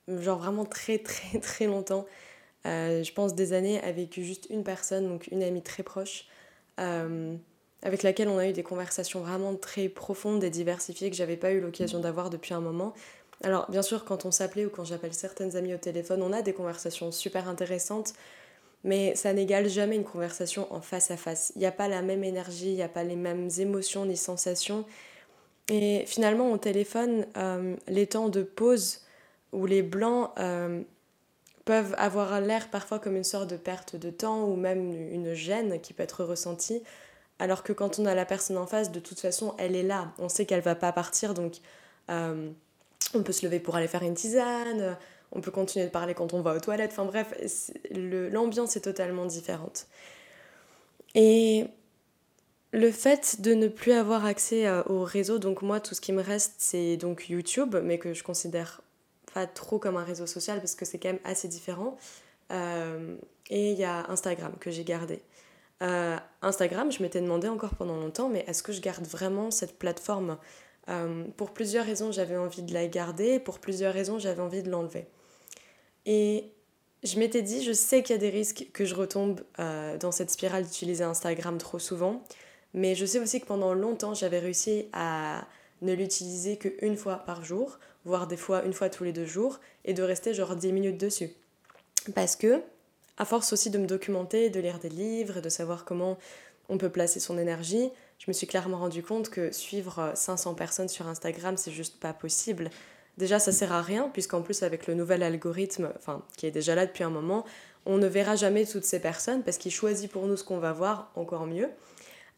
genre 0.08 0.40
vraiment 0.40 0.66
très 0.66 0.98
très 0.98 1.40
très 1.40 1.66
longtemps. 1.66 2.06
Euh, 2.66 3.04
je 3.04 3.14
pense 3.14 3.34
des 3.34 3.54
années 3.54 3.82
avec 3.82 4.20
juste 4.20 4.48
une 4.50 4.64
personne, 4.64 5.08
donc 5.08 5.28
une 5.28 5.42
amie 5.42 5.64
très 5.64 5.84
proche, 5.84 6.28
euh, 6.80 7.36
avec 7.82 8.04
laquelle 8.04 8.28
on 8.28 8.38
a 8.38 8.48
eu 8.48 8.54
des 8.54 8.64
conversations 8.64 9.22
vraiment 9.22 9.56
très 9.56 9.90
profondes 9.90 10.44
et 10.44 10.50
diversifiées 10.50 11.10
que 11.10 11.16
j'avais 11.16 11.38
pas 11.38 11.52
eu 11.52 11.60
l'occasion 11.60 12.00
d'avoir 12.00 12.30
depuis 12.30 12.54
un 12.54 12.62
moment. 12.62 12.94
Alors 13.44 13.70
bien 13.72 13.82
sûr 13.82 14.06
quand 14.06 14.26
on 14.26 14.32
s'appelait 14.32 14.66
ou 14.66 14.70
quand 14.70 14.84
j'appelle 14.84 15.14
certaines 15.14 15.56
amies 15.56 15.74
au 15.74 15.80
téléphone, 15.80 16.22
on 16.22 16.32
a 16.32 16.44
des 16.44 16.54
conversations 16.54 17.12
super 17.12 17.48
intéressantes, 17.48 18.14
mais 18.84 19.16
ça 19.16 19.34
n'égale 19.34 19.68
jamais 19.68 19.96
une 19.96 20.04
conversation 20.04 20.72
en 20.72 20.82
face 20.82 21.10
à 21.10 21.18
face. 21.18 21.52
Il 21.56 21.60
n'y 21.60 21.66
a 21.66 21.72
pas 21.72 21.88
la 21.88 22.04
même 22.04 22.24
énergie, 22.24 22.70
il 22.70 22.76
n'y 22.76 22.84
a 22.84 22.90
pas 22.90 23.04
les 23.04 23.16
mêmes 23.16 23.50
émotions 23.58 24.06
ni 24.06 24.18
sensations. 24.18 24.86
Et 25.70 26.04
finalement, 26.06 26.52
au 26.52 26.58
téléphone, 26.58 27.26
euh, 27.38 27.76
les 27.88 28.08
temps 28.08 28.30
de 28.30 28.44
pause 28.44 29.02
ou 29.54 29.66
les 29.66 29.82
blancs 29.82 30.32
euh, 30.40 30.82
peuvent 31.66 31.96
avoir 31.98 32.42
l'air 32.42 32.70
parfois 32.70 33.00
comme 33.00 33.16
une 33.16 33.24
sorte 33.24 33.50
de 33.50 33.58
perte 33.58 33.96
de 33.96 34.10
temps 34.10 34.44
ou 34.46 34.56
même 34.56 34.92
une 34.92 35.34
gêne 35.34 35.80
qui 35.80 35.94
peut 35.94 36.04
être 36.04 36.24
ressentie. 36.24 36.84
Alors 37.40 37.64
que 37.64 37.74
quand 37.74 38.00
on 38.00 38.06
a 38.06 38.14
la 38.14 38.26
personne 38.26 38.58
en 38.58 38.68
face, 38.68 38.92
de 38.92 39.00
toute 39.00 39.20
façon, 39.20 39.56
elle 39.58 39.76
est 39.76 39.84
là. 39.84 40.14
On 40.20 40.30
sait 40.30 40.46
qu'elle 40.46 40.62
va 40.62 40.76
pas 40.76 40.92
partir, 40.92 41.34
donc 41.34 41.56
euh, 42.10 42.50
on 43.14 43.24
peut 43.24 43.32
se 43.32 43.46
lever 43.46 43.60
pour 43.60 43.76
aller 43.76 43.88
faire 43.88 44.04
une 44.04 44.14
tisane, 44.14 44.98
on 45.32 45.42
peut 45.42 45.52
continuer 45.52 45.86
de 45.86 45.92
parler 45.92 46.14
quand 46.14 46.34
on 46.34 46.42
va 46.42 46.54
aux 46.54 46.60
toilettes. 46.60 46.92
Enfin 46.92 47.06
bref, 47.06 47.34
l'ambiance 47.92 48.76
est 48.76 48.82
totalement 48.82 49.26
différente. 49.26 49.88
Et 51.16 51.66
le 52.74 52.92
fait 52.92 53.42
de 53.42 53.54
ne 53.54 53.68
plus 53.68 53.92
avoir 53.92 54.26
accès 54.26 54.66
euh, 54.66 54.82
au 54.86 55.04
réseau, 55.04 55.40
donc 55.40 55.62
moi 55.62 55.80
tout 55.80 55.94
ce 55.94 56.02
qui 56.02 56.14
me 56.14 56.22
reste 56.22 56.56
c'est 56.58 56.98
donc 56.98 57.30
YouTube, 57.30 57.76
mais 57.84 57.98
que 57.98 58.14
je 58.14 58.24
considère 58.24 58.82
pas 59.34 59.46
trop 59.46 59.78
comme 59.78 59.98
un 59.98 60.04
réseau 60.04 60.26
social 60.26 60.60
parce 60.60 60.76
que 60.76 60.86
c'est 60.86 60.98
quand 60.98 61.10
même 61.10 61.20
assez 61.24 61.48
différent. 61.48 61.98
Euh, 62.52 63.16
et 63.50 63.72
il 63.72 63.78
y 63.78 63.84
a 63.84 64.10
Instagram 64.10 64.54
que 64.60 64.72
j'ai 64.72 64.84
gardé. 64.84 65.22
Euh, 65.82 66.18
Instagram, 66.42 66.92
je 66.92 67.02
m'étais 67.02 67.22
demandé 67.22 67.48
encore 67.48 67.76
pendant 67.76 67.98
longtemps, 67.98 68.30
mais 68.30 68.46
est-ce 68.48 68.64
que 68.64 68.72
je 68.72 68.82
garde 68.82 69.06
vraiment 69.06 69.52
cette 69.52 69.78
plateforme? 69.78 70.38
Pour 71.38 71.52
plusieurs 71.52 71.86
raisons, 71.86 72.12
j'avais 72.12 72.36
envie 72.36 72.64
de 72.64 72.74
la 72.74 72.86
garder, 72.86 73.40
pour 73.40 73.60
plusieurs 73.60 73.94
raisons, 73.94 74.20
j'avais 74.20 74.42
envie 74.42 74.62
de 74.62 74.70
l'enlever. 74.70 75.06
Et 76.06 76.52
je 77.04 77.18
m'étais 77.18 77.42
dit, 77.42 77.64
je 77.64 77.72
sais 77.72 78.04
qu'il 78.04 78.14
y 78.14 78.20
a 78.20 78.20
des 78.20 78.30
risques 78.30 78.68
que 78.74 78.84
je 78.84 78.94
retombe 78.94 79.40
dans 79.58 80.12
cette 80.12 80.32
spirale 80.32 80.66
d'utiliser 80.66 81.06
Instagram 81.06 81.58
trop 81.60 81.80
souvent. 81.80 82.24
Mais 82.74 82.96
je 82.96 83.06
sais 83.06 83.20
aussi 83.20 83.42
que 83.42 83.46
pendant 83.46 83.74
longtemps, 83.74 84.14
j'avais 84.14 84.40
réussi 84.40 84.86
à 84.94 85.46
ne 85.82 85.94
l'utiliser 85.94 86.58
qu'une 86.58 86.96
fois 86.96 87.18
par 87.18 87.44
jour, 87.44 87.80
voire 88.06 88.28
des 88.28 88.38
fois 88.38 88.64
une 88.64 88.74
fois 88.74 88.90
tous 88.90 89.04
les 89.04 89.14
deux 89.14 89.26
jours, 89.26 89.60
et 89.86 89.94
de 89.94 90.04
rester 90.04 90.34
genre 90.34 90.56
10 90.56 90.72
minutes 90.72 90.98
dessus. 90.98 91.32
Parce 92.16 92.36
que, 92.36 92.62
à 93.18 93.26
force 93.26 93.54
aussi 93.54 93.70
de 93.70 93.78
me 93.78 93.88
documenter, 93.88 94.50
de 94.50 94.60
lire 94.60 94.80
des 94.80 94.90
livres 94.90 95.42
de 95.42 95.50
savoir 95.50 95.86
comment 95.86 96.18
on 96.70 96.78
peut 96.78 96.90
placer 96.90 97.20
son 97.20 97.38
énergie, 97.38 97.90
je 98.18 98.26
me 98.28 98.34
suis 98.34 98.48
clairement 98.48 98.78
rendu 98.78 99.04
compte 99.04 99.30
que 99.30 99.52
suivre 99.52 100.12
500 100.16 100.54
personnes 100.54 100.88
sur 100.88 101.08
Instagram, 101.08 101.58
c'est 101.58 101.72
juste 101.72 102.00
pas 102.00 102.14
possible. 102.14 102.70
Déjà, 103.18 103.40
ça 103.40 103.52
sert 103.52 103.74
à 103.74 103.82
rien, 103.82 104.10
puisqu'en 104.14 104.42
plus, 104.42 104.64
avec 104.64 104.88
le 104.88 104.94
nouvel 104.94 105.22
algorithme, 105.24 105.92
enfin, 105.98 106.24
qui 106.38 106.46
est 106.46 106.52
déjà 106.52 106.76
là 106.76 106.86
depuis 106.86 107.04
un 107.04 107.10
moment, 107.10 107.46
on 107.86 107.98
ne 107.98 108.08
verra 108.08 108.36
jamais 108.36 108.66
toutes 108.66 108.86
ces 108.86 109.00
personnes 109.00 109.44
parce 109.44 109.58
qu'il 109.58 109.72
choisit 109.72 110.10
pour 110.10 110.28
nous 110.28 110.38
ce 110.38 110.44
qu'on 110.44 110.60
va 110.60 110.72
voir, 110.72 111.12
encore 111.16 111.46
mieux. 111.46 111.70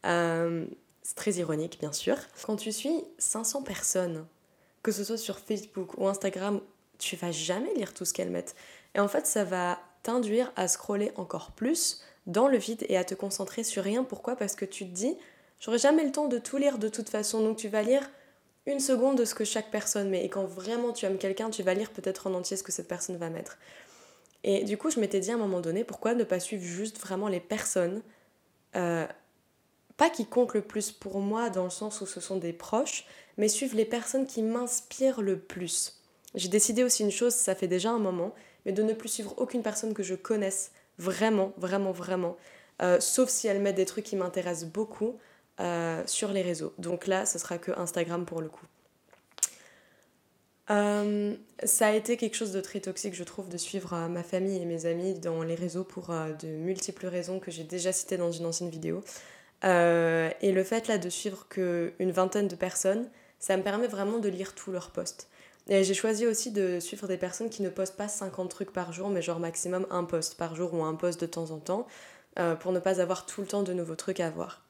Euh, 0.04 0.66
c'est 1.02 1.16
très 1.16 1.32
ironique, 1.32 1.78
bien 1.80 1.92
sûr. 1.92 2.16
Quand 2.44 2.56
tu 2.56 2.72
suis 2.72 3.04
500 3.18 3.62
personnes, 3.62 4.26
que 4.82 4.92
ce 4.92 5.04
soit 5.04 5.18
sur 5.18 5.38
Facebook 5.38 5.98
ou 5.98 6.08
Instagram, 6.08 6.60
tu 6.98 7.16
vas 7.16 7.32
jamais 7.32 7.72
lire 7.74 7.94
tout 7.94 8.04
ce 8.04 8.12
qu'elles 8.12 8.30
mettent. 8.30 8.54
Et 8.94 9.00
en 9.00 9.08
fait, 9.08 9.26
ça 9.26 9.44
va 9.44 9.78
t'induire 10.02 10.52
à 10.56 10.68
scroller 10.68 11.12
encore 11.16 11.52
plus 11.52 12.02
dans 12.26 12.48
le 12.48 12.58
vide 12.58 12.84
et 12.88 12.96
à 12.96 13.04
te 13.04 13.14
concentrer 13.14 13.64
sur 13.64 13.82
rien. 13.82 14.04
Pourquoi? 14.04 14.36
Parce 14.36 14.54
que 14.54 14.64
tu 14.64 14.86
te 14.86 14.92
dis, 14.92 15.16
j'aurai 15.60 15.78
jamais 15.78 16.04
le 16.04 16.12
temps 16.12 16.28
de 16.28 16.38
tout 16.38 16.56
lire 16.56 16.78
de 16.78 16.88
toute 16.88 17.08
façon, 17.08 17.40
donc 17.42 17.56
tu 17.56 17.68
vas 17.68 17.82
lire 17.82 18.08
une 18.66 18.80
seconde 18.80 19.18
de 19.18 19.24
ce 19.24 19.34
que 19.34 19.44
chaque 19.44 19.70
personne 19.70 20.08
met. 20.08 20.24
Et 20.24 20.28
quand 20.28 20.44
vraiment 20.44 20.92
tu 20.92 21.04
aimes 21.04 21.18
quelqu'un, 21.18 21.50
tu 21.50 21.62
vas 21.62 21.74
lire 21.74 21.90
peut-être 21.90 22.26
en 22.26 22.34
entier 22.34 22.56
ce 22.56 22.62
que 22.62 22.72
cette 22.72 22.88
personne 22.88 23.16
va 23.16 23.28
mettre. 23.28 23.58
Et 24.42 24.64
du 24.64 24.76
coup, 24.76 24.90
je 24.90 25.00
m'étais 25.00 25.20
dit 25.20 25.30
à 25.30 25.34
un 25.34 25.38
moment 25.38 25.60
donné, 25.60 25.84
pourquoi 25.84 26.14
ne 26.14 26.24
pas 26.24 26.40
suivre 26.40 26.62
juste 26.62 26.98
vraiment 26.98 27.28
les 27.28 27.40
personnes, 27.40 28.02
euh, 28.76 29.06
pas 29.96 30.10
qui 30.10 30.26
comptent 30.26 30.54
le 30.54 30.62
plus 30.62 30.90
pour 30.90 31.20
moi 31.20 31.50
dans 31.50 31.64
le 31.64 31.70
sens 31.70 32.00
où 32.00 32.06
ce 32.06 32.20
sont 32.20 32.36
des 32.36 32.52
proches, 32.52 33.06
mais 33.36 33.48
suivre 33.48 33.76
les 33.76 33.84
personnes 33.84 34.26
qui 34.26 34.42
m'inspirent 34.42 35.22
le 35.22 35.38
plus. 35.38 36.00
J'ai 36.34 36.48
décidé 36.48 36.82
aussi 36.82 37.02
une 37.02 37.10
chose, 37.10 37.34
ça 37.34 37.54
fait 37.54 37.68
déjà 37.68 37.90
un 37.90 37.98
moment, 37.98 38.34
mais 38.66 38.72
de 38.72 38.82
ne 38.82 38.92
plus 38.92 39.08
suivre 39.08 39.34
aucune 39.36 39.62
personne 39.62 39.94
que 39.94 40.02
je 40.02 40.14
connaisse 40.14 40.72
vraiment, 40.98 41.52
vraiment, 41.56 41.92
vraiment, 41.92 42.36
euh, 42.82 42.98
sauf 43.00 43.28
si 43.28 43.46
elle 43.46 43.60
met 43.60 43.72
des 43.72 43.84
trucs 43.84 44.04
qui 44.04 44.16
m'intéressent 44.16 44.68
beaucoup 44.68 45.18
euh, 45.60 46.02
sur 46.06 46.32
les 46.32 46.42
réseaux. 46.42 46.72
Donc 46.78 47.06
là, 47.06 47.24
ce 47.26 47.38
sera 47.38 47.58
que 47.58 47.72
Instagram 47.78 48.24
pour 48.24 48.40
le 48.40 48.48
coup. 48.48 48.66
Euh, 50.70 51.36
ça 51.62 51.88
a 51.88 51.92
été 51.92 52.16
quelque 52.16 52.36
chose 52.36 52.52
de 52.52 52.60
très 52.60 52.80
toxique, 52.80 53.14
je 53.14 53.22
trouve, 53.22 53.48
de 53.48 53.58
suivre 53.58 54.08
ma 54.08 54.22
famille 54.22 54.60
et 54.60 54.64
mes 54.64 54.86
amis 54.86 55.14
dans 55.14 55.42
les 55.42 55.54
réseaux 55.54 55.84
pour 55.84 56.08
de 56.08 56.48
multiples 56.48 57.06
raisons 57.06 57.38
que 57.38 57.50
j'ai 57.50 57.64
déjà 57.64 57.92
citées 57.92 58.16
dans 58.16 58.32
une 58.32 58.46
ancienne 58.46 58.70
vidéo. 58.70 59.04
Et 59.64 60.52
le 60.52 60.64
fait 60.64 60.88
là 60.88 60.98
de 60.98 61.08
suivre 61.08 61.46
qu'une 61.48 62.10
vingtaine 62.10 62.48
de 62.48 62.56
personnes, 62.56 63.08
ça 63.38 63.56
me 63.56 63.62
permet 63.62 63.86
vraiment 63.86 64.18
de 64.18 64.28
lire 64.28 64.54
tous 64.54 64.70
leurs 64.70 64.90
posts. 64.90 65.28
Et 65.68 65.82
j'ai 65.82 65.94
choisi 65.94 66.26
aussi 66.26 66.50
de 66.50 66.78
suivre 66.78 67.08
des 67.08 67.16
personnes 67.16 67.48
qui 67.48 67.62
ne 67.62 67.70
postent 67.70 67.96
pas 67.96 68.08
50 68.08 68.50
trucs 68.50 68.72
par 68.72 68.92
jour, 68.92 69.08
mais 69.08 69.22
genre 69.22 69.40
maximum 69.40 69.86
un 69.90 70.04
post 70.04 70.36
par 70.36 70.54
jour 70.54 70.74
ou 70.74 70.84
un 70.84 70.94
post 70.94 71.20
de 71.20 71.26
temps 71.26 71.50
en 71.50 71.58
temps, 71.58 71.86
euh, 72.38 72.54
pour 72.54 72.72
ne 72.72 72.78
pas 72.78 73.00
avoir 73.00 73.24
tout 73.24 73.40
le 73.40 73.46
temps 73.46 73.62
de 73.62 73.72
nouveaux 73.72 73.96
trucs 73.96 74.20
à 74.20 74.28
voir. 74.28 74.62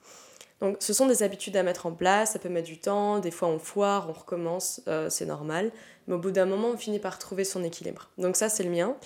Donc 0.61 0.77
ce 0.79 0.93
sont 0.93 1.07
des 1.07 1.25
habitudes 1.25 1.57
à 1.57 1.65
mettre 1.65 1.87
en 1.87 1.93
place, 1.93 2.33
ça 2.33 2.39
peut 2.39 2.49
mettre 2.49 2.69
du 2.69 2.79
temps, 2.79 3.19
des 3.19 3.33
fois 3.33 3.49
on 3.49 3.59
foire, 3.59 4.09
on 4.09 4.13
recommence, 4.13 4.83
euh, 4.87 5.11
c'est 5.11 5.27
normal, 5.27 5.73
mais 6.07 6.15
au 6.15 6.19
bout 6.19 6.31
d'un 6.31 6.47
moment 6.47 6.69
on 6.69 6.77
finit 6.77 7.01
par 7.01 7.19
trouver 7.19 7.45
son 7.45 7.65
équilibre. 7.65 8.11
Donc 8.19 8.37
ça 8.37 8.49
c'est 8.49 8.63
le 8.63 8.71
mien, 8.71 8.97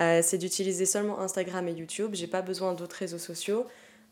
euh, 0.00 0.20
c'est 0.22 0.38
d'utiliser 0.38 0.84
seulement 0.84 1.20
Instagram 1.20 1.68
et 1.68 1.72
YouTube, 1.72 2.10
j'ai 2.14 2.26
pas 2.26 2.42
besoin 2.42 2.74
d'autres 2.74 2.96
réseaux 2.96 3.18
sociaux, 3.18 3.66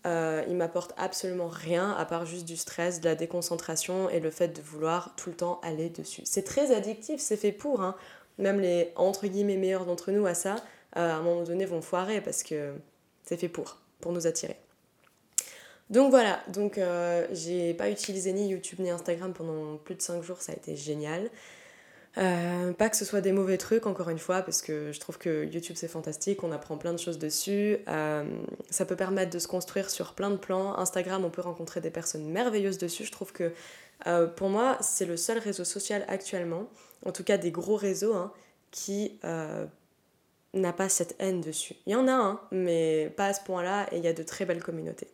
euh, 0.06 0.44
il 0.48 0.56
m'apporte 0.56 0.92
absolument 0.96 1.48
rien 1.48 1.92
à 1.92 2.04
part 2.04 2.26
juste 2.26 2.44
du 2.44 2.56
stress, 2.56 3.00
de 3.00 3.06
la 3.06 3.14
déconcentration 3.14 4.10
et 4.10 4.20
le 4.20 4.30
fait 4.30 4.48
de 4.48 4.60
vouloir 4.60 5.14
tout 5.16 5.30
le 5.30 5.36
temps 5.36 5.60
aller 5.62 5.88
dessus. 5.88 6.22
C'est 6.24 6.44
très 6.44 6.74
addictif, 6.74 7.20
c'est 7.20 7.36
fait 7.36 7.52
pour. 7.52 7.80
Hein. 7.80 7.94
Même 8.38 8.60
les 8.60 8.92
entre 8.96 9.26
guillemets 9.26 9.56
meilleurs 9.56 9.86
d'entre 9.86 10.10
nous 10.10 10.26
à 10.26 10.34
ça, 10.34 10.56
euh, 10.96 11.10
à 11.10 11.14
un 11.14 11.22
moment 11.22 11.42
donné, 11.42 11.64
vont 11.64 11.80
foirer 11.80 12.20
parce 12.20 12.42
que 12.42 12.74
c'est 13.22 13.38
fait 13.38 13.48
pour, 13.48 13.78
pour 14.00 14.12
nous 14.12 14.26
attirer. 14.26 14.56
Donc 15.90 16.10
voilà, 16.10 16.42
donc 16.48 16.78
euh, 16.78 17.26
j'ai 17.32 17.74
pas 17.74 17.90
utilisé 17.90 18.32
ni 18.32 18.48
YouTube 18.48 18.80
ni 18.80 18.90
Instagram 18.90 19.32
pendant 19.32 19.76
plus 19.76 19.94
de 19.94 20.02
5 20.02 20.22
jours, 20.22 20.40
ça 20.40 20.52
a 20.52 20.54
été 20.54 20.76
génial. 20.76 21.30
Euh, 22.16 22.72
pas 22.72 22.88
que 22.88 22.96
ce 22.96 23.04
soit 23.04 23.20
des 23.20 23.32
mauvais 23.32 23.58
trucs, 23.58 23.86
encore 23.86 24.08
une 24.08 24.18
fois, 24.18 24.42
parce 24.42 24.62
que 24.62 24.92
je 24.92 25.00
trouve 25.00 25.18
que 25.18 25.44
YouTube 25.44 25.76
c'est 25.76 25.88
fantastique, 25.88 26.44
on 26.44 26.52
apprend 26.52 26.76
plein 26.76 26.92
de 26.92 26.98
choses 26.98 27.18
dessus. 27.18 27.78
Euh, 27.88 28.24
ça 28.70 28.84
peut 28.84 28.96
permettre 28.96 29.32
de 29.32 29.38
se 29.38 29.48
construire 29.48 29.90
sur 29.90 30.14
plein 30.14 30.30
de 30.30 30.36
plans. 30.36 30.78
Instagram, 30.78 31.24
on 31.24 31.30
peut 31.30 31.42
rencontrer 31.42 31.80
des 31.80 31.90
personnes 31.90 32.24
merveilleuses 32.26 32.78
dessus. 32.78 33.04
Je 33.04 33.12
trouve 33.12 33.32
que 33.32 33.52
euh, 34.06 34.26
pour 34.28 34.48
moi, 34.48 34.78
c'est 34.80 35.06
le 35.06 35.16
seul 35.16 35.38
réseau 35.38 35.64
social 35.64 36.04
actuellement, 36.08 36.68
en 37.04 37.10
tout 37.10 37.24
cas 37.24 37.36
des 37.36 37.50
gros 37.50 37.76
réseaux, 37.76 38.14
hein, 38.14 38.32
qui 38.70 39.18
n'a 39.22 40.72
pas 40.72 40.88
cette 40.88 41.16
haine 41.18 41.40
dessus. 41.40 41.74
Il 41.86 41.92
y 41.92 41.96
en 41.96 42.06
a 42.06 42.12
un, 42.12 42.40
mais 42.52 43.12
pas 43.16 43.26
à 43.26 43.34
ce 43.34 43.40
point-là, 43.42 43.88
et 43.90 43.96
il 43.96 44.04
y 44.04 44.08
a 44.08 44.12
de 44.12 44.22
très 44.22 44.44
belles 44.44 44.62
communautés. 44.62 45.08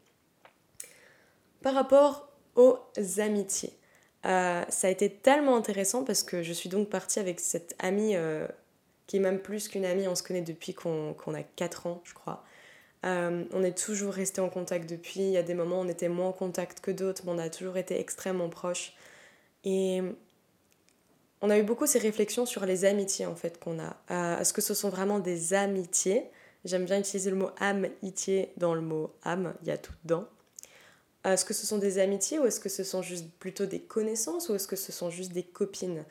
Par 1.62 1.74
rapport 1.74 2.28
aux 2.56 2.78
amitiés. 3.18 3.72
Euh, 4.26 4.62
ça 4.68 4.88
a 4.88 4.90
été 4.90 5.10
tellement 5.10 5.56
intéressant 5.56 6.04
parce 6.04 6.22
que 6.22 6.42
je 6.42 6.52
suis 6.52 6.68
donc 6.68 6.90
partie 6.90 7.18
avec 7.18 7.40
cette 7.40 7.74
amie 7.78 8.16
euh, 8.16 8.46
qui 9.06 9.16
est 9.16 9.20
même 9.20 9.40
plus 9.40 9.68
qu'une 9.68 9.84
amie, 9.84 10.06
on 10.08 10.14
se 10.14 10.22
connaît 10.22 10.42
depuis 10.42 10.74
qu'on 10.74 11.14
a 11.34 11.42
4 11.42 11.86
ans, 11.86 12.02
je 12.04 12.14
crois. 12.14 12.44
Euh, 13.06 13.44
on 13.52 13.64
est 13.64 13.76
toujours 13.76 14.12
resté 14.12 14.42
en 14.42 14.50
contact 14.50 14.88
depuis. 14.88 15.20
Il 15.20 15.30
y 15.30 15.38
a 15.38 15.42
des 15.42 15.54
moments 15.54 15.80
où 15.80 15.84
on 15.84 15.88
était 15.88 16.08
moins 16.08 16.28
en 16.28 16.32
contact 16.32 16.80
que 16.80 16.90
d'autres, 16.90 17.22
mais 17.24 17.32
on 17.32 17.38
a 17.38 17.48
toujours 17.48 17.78
été 17.78 17.98
extrêmement 17.98 18.50
proches. 18.50 18.94
Et 19.64 20.02
on 21.40 21.48
a 21.48 21.58
eu 21.58 21.62
beaucoup 21.62 21.86
ces 21.86 21.98
réflexions 21.98 22.44
sur 22.44 22.66
les 22.66 22.84
amitiés 22.84 23.26
en 23.26 23.36
fait 23.36 23.58
qu'on 23.58 23.78
a. 23.78 24.40
Est-ce 24.40 24.52
que 24.52 24.60
ce 24.60 24.74
sont 24.74 24.90
vraiment 24.90 25.18
des 25.18 25.54
amitiés? 25.54 26.24
J'aime 26.66 26.84
bien 26.84 26.98
utiliser 26.98 27.30
le 27.30 27.36
mot 27.36 27.50
amitié 27.58 28.52
dans 28.58 28.74
le 28.74 28.82
mot 28.82 29.14
âme, 29.24 29.54
il 29.62 29.68
y 29.68 29.70
a 29.70 29.78
tout 29.78 29.94
dedans. 30.04 30.26
Est-ce 31.24 31.44
que 31.44 31.54
ce 31.54 31.66
sont 31.66 31.78
des 31.78 31.98
amitiés 31.98 32.38
ou 32.38 32.46
est-ce 32.46 32.60
que 32.60 32.68
ce 32.68 32.82
sont 32.82 33.02
juste 33.02 33.26
plutôt 33.38 33.66
des 33.66 33.80
connaissances 33.80 34.48
ou 34.48 34.54
est-ce 34.54 34.66
que 34.66 34.76
ce 34.76 34.90
sont 34.90 35.10
juste 35.10 35.32
des 35.32 35.42
copines? 35.42 36.04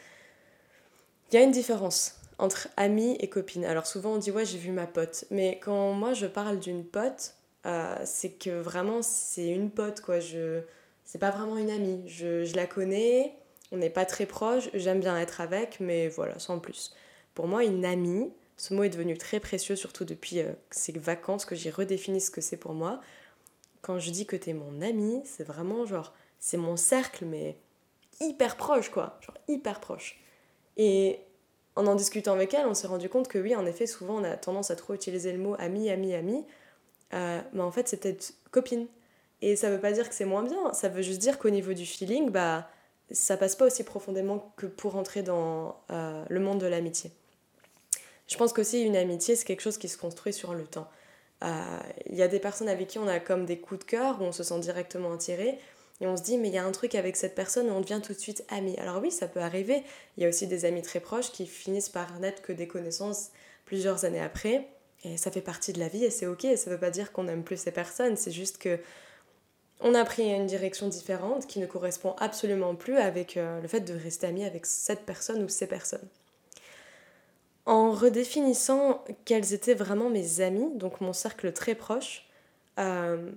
Il 1.32 1.36
y 1.36 1.38
a 1.38 1.44
une 1.44 1.52
différence 1.52 2.16
entre 2.38 2.70
amis 2.78 3.18
et 3.20 3.28
copines. 3.28 3.66
Alors 3.66 3.88
souvent 3.88 4.14
on 4.14 4.18
dit 4.18 4.32
ouais 4.32 4.46
j'ai 4.46 4.58
vu 4.58 4.72
ma 4.72 4.88
pote, 4.88 5.26
mais 5.32 5.60
quand 5.62 5.94
moi 5.94 6.14
je 6.14 6.28
parle 6.28 6.60
d'une 6.60 6.86
pote, 6.86 7.34
euh, 7.66 7.96
c'est 8.06 8.32
que 8.32 8.62
vraiment 8.62 9.02
c'est 9.02 9.48
une 9.48 9.72
pote 9.72 10.02
quoi. 10.02 10.20
Je 10.20 10.62
c'est 11.06 11.20
pas 11.20 11.32
vraiment 11.32 11.58
une 11.58 11.72
amie. 11.72 12.04
Je, 12.08 12.46
je 12.46 12.56
la 12.56 12.68
connais, 12.68 13.34
on 13.72 13.78
n'est 13.78 13.90
pas 13.90 14.06
très 14.06 14.28
proche, 14.28 14.70
j'aime 14.76 15.00
bien 15.00 15.18
être 15.20 15.42
avec, 15.42 15.80
mais 15.80 16.08
voilà 16.08 16.38
sans 16.40 16.60
plus. 16.60 16.94
Pour 17.34 17.48
moi 17.48 17.64
une 17.64 17.84
amie, 17.84 18.32
ce 18.58 18.74
mot 18.74 18.84
est 18.84 18.90
devenu 18.90 19.18
très 19.18 19.40
précieux 19.40 19.76
surtout 19.76 20.06
depuis 20.06 20.40
euh, 20.40 20.52
ces 20.70 20.92
vacances 20.94 21.46
que 21.46 21.56
j'ai 21.56 21.72
redéfini 21.72 22.22
ce 22.22 22.32
que 22.32 22.42
c'est 22.42 22.58
pour 22.58 22.74
moi 22.74 23.02
quand 23.82 24.00
je 24.00 24.12
dis 24.12 24.26
que 24.26 24.36
t'es 24.36 24.54
mon 24.54 24.82
ami, 24.82 25.22
c'est 25.26 25.44
vraiment 25.44 25.86
genre, 25.86 26.14
c'est 26.40 26.58
mon 26.58 26.78
cercle, 26.78 27.26
mais 27.26 27.58
hyper 28.20 28.58
proche, 28.58 28.90
quoi. 28.90 29.18
Genre 29.22 29.38
hyper 29.48 29.80
proche. 29.80 30.20
Et 30.78 31.20
en 31.76 31.88
en 31.88 31.96
discutant 31.96 32.34
avec 32.34 32.54
elle, 32.54 32.68
on 32.68 32.74
s'est 32.74 32.88
rendu 32.88 33.10
compte 33.10 33.28
que 33.28 33.38
oui, 33.38 33.56
en 33.56 33.66
effet, 33.66 33.88
souvent 33.88 34.16
on 34.16 34.24
a 34.24 34.36
tendance 34.36 34.72
à 34.72 34.76
trop 34.76 34.94
utiliser 34.94 35.32
le 35.32 35.38
mot 35.40 35.56
ami, 35.60 35.90
ami, 35.90 36.14
ami. 36.14 36.46
Euh, 37.14 37.42
mais 37.54 37.62
en 37.62 37.72
fait, 37.72 37.88
c'est 37.88 37.98
peut-être 37.98 38.34
copine. 38.52 38.88
Et 39.42 39.56
ça 39.56 39.70
veut 39.70 39.80
pas 39.80 39.92
dire 39.92 40.10
que 40.10 40.16
c'est 40.16 40.26
moins 40.26 40.44
bien, 40.44 40.74
ça 40.74 40.90
veut 40.90 41.02
juste 41.02 41.20
dire 41.20 41.40
qu'au 41.40 41.50
niveau 41.50 41.74
du 41.74 41.86
feeling, 41.86 42.30
bah, 42.30 42.70
ça 43.10 43.38
passe 43.38 43.56
pas 43.56 43.66
aussi 43.66 43.84
profondément 43.84 44.54
que 44.58 44.66
pour 44.66 44.96
entrer 44.96 45.24
dans 45.24 45.82
euh, 45.92 46.26
le 46.30 46.40
monde 46.40 46.60
de 46.60 46.68
l'amitié. 46.68 47.12
Je 48.28 48.38
pense 48.38 48.54
qu'aussi 48.54 48.82
une 48.82 48.96
amitié, 48.96 49.36
c'est 49.36 49.46
quelque 49.46 49.62
chose 49.62 49.78
qui 49.78 49.88
se 49.88 49.98
construit 49.98 50.34
sur 50.34 50.54
le 50.54 50.66
temps. 50.66 50.88
Il 51.42 51.48
euh, 51.48 52.16
y 52.18 52.22
a 52.22 52.28
des 52.28 52.40
personnes 52.40 52.70
avec 52.70 52.88
qui 52.88 53.00
on 53.00 53.08
a 53.08 53.20
comme 53.20 53.46
des 53.46 53.60
coups 53.60 53.80
de 53.80 53.86
cœur, 53.86 54.22
où 54.22 54.26
on 54.26 54.32
se 54.32 54.44
sent 54.44 54.60
directement 54.60 55.14
attiré, 55.14 55.58
et 56.02 56.08
on 56.08 56.16
se 56.16 56.24
dit, 56.24 56.38
mais 56.38 56.48
il 56.48 56.54
y 56.54 56.58
a 56.58 56.66
un 56.66 56.72
truc 56.72 56.96
avec 56.96 57.18
cette 57.18 57.36
personne 57.36 57.68
et 57.68 57.72
on 57.72 57.82
devient 57.82 58.00
tout 58.02 58.14
de 58.14 58.20
suite 58.20 58.46
amis. 58.50 58.78
Alors 58.78 59.02
oui, 59.02 59.12
ça 59.12 59.28
peut 59.28 59.42
arriver. 59.42 59.84
Il 60.18 60.24
y 60.24 60.26
a 60.26 60.30
aussi 60.30 60.48
des 60.48 60.64
amis 60.64 60.82
très 60.82 61.02
proches 61.02 61.32
qui 61.32 61.46
finissent 61.46 61.90
par 61.90 62.20
n'être 62.20 62.42
que 62.42 62.54
des 62.54 62.68
connaissances 62.68 63.32
plusieurs 63.66 64.06
années 64.06 64.22
après. 64.22 64.68
Et 65.04 65.18
ça 65.18 65.30
fait 65.30 65.42
partie 65.42 65.74
de 65.74 65.80
la 65.80 65.90
vie 65.90 66.06
et 66.06 66.10
c'est 66.10 66.26
ok. 66.26 66.48
Ça 66.56 66.70
veut 66.70 66.78
pas 66.78 66.90
dire 66.90 67.12
qu'on 67.12 67.24
n'aime 67.24 67.44
plus 67.44 67.58
ces 67.58 67.72
personnes. 67.72 68.16
C'est 68.16 68.32
juste 68.32 68.60
que 68.60 68.80
on 69.82 69.94
a 69.94 70.04
pris 70.06 70.24
une 70.24 70.46
direction 70.46 70.88
différente 70.88 71.48
qui 71.48 71.60
ne 71.60 71.66
correspond 71.66 72.16
absolument 72.18 72.76
plus 72.76 72.98
avec 72.98 73.38
euh, 73.38 73.62
le 73.62 73.68
fait 73.68 73.82
de 73.82 73.94
rester 73.94 74.28
ami 74.28 74.44
avec 74.46 74.66
cette 74.66 75.06
personne 75.06 75.44
ou 75.44 75.50
ces 75.50 75.68
personnes 75.68 76.08
en 77.70 77.92
redéfinissant 77.92 79.06
quels 79.26 79.54
étaient 79.54 79.76
vraiment 79.76 80.10
mes 80.10 80.42
amis, 80.42 80.72
donc 80.74 81.02
mon 81.02 81.14
cercle 81.14 81.54
très 81.54 81.76
proche, 81.76 82.28
euh, 82.80 83.30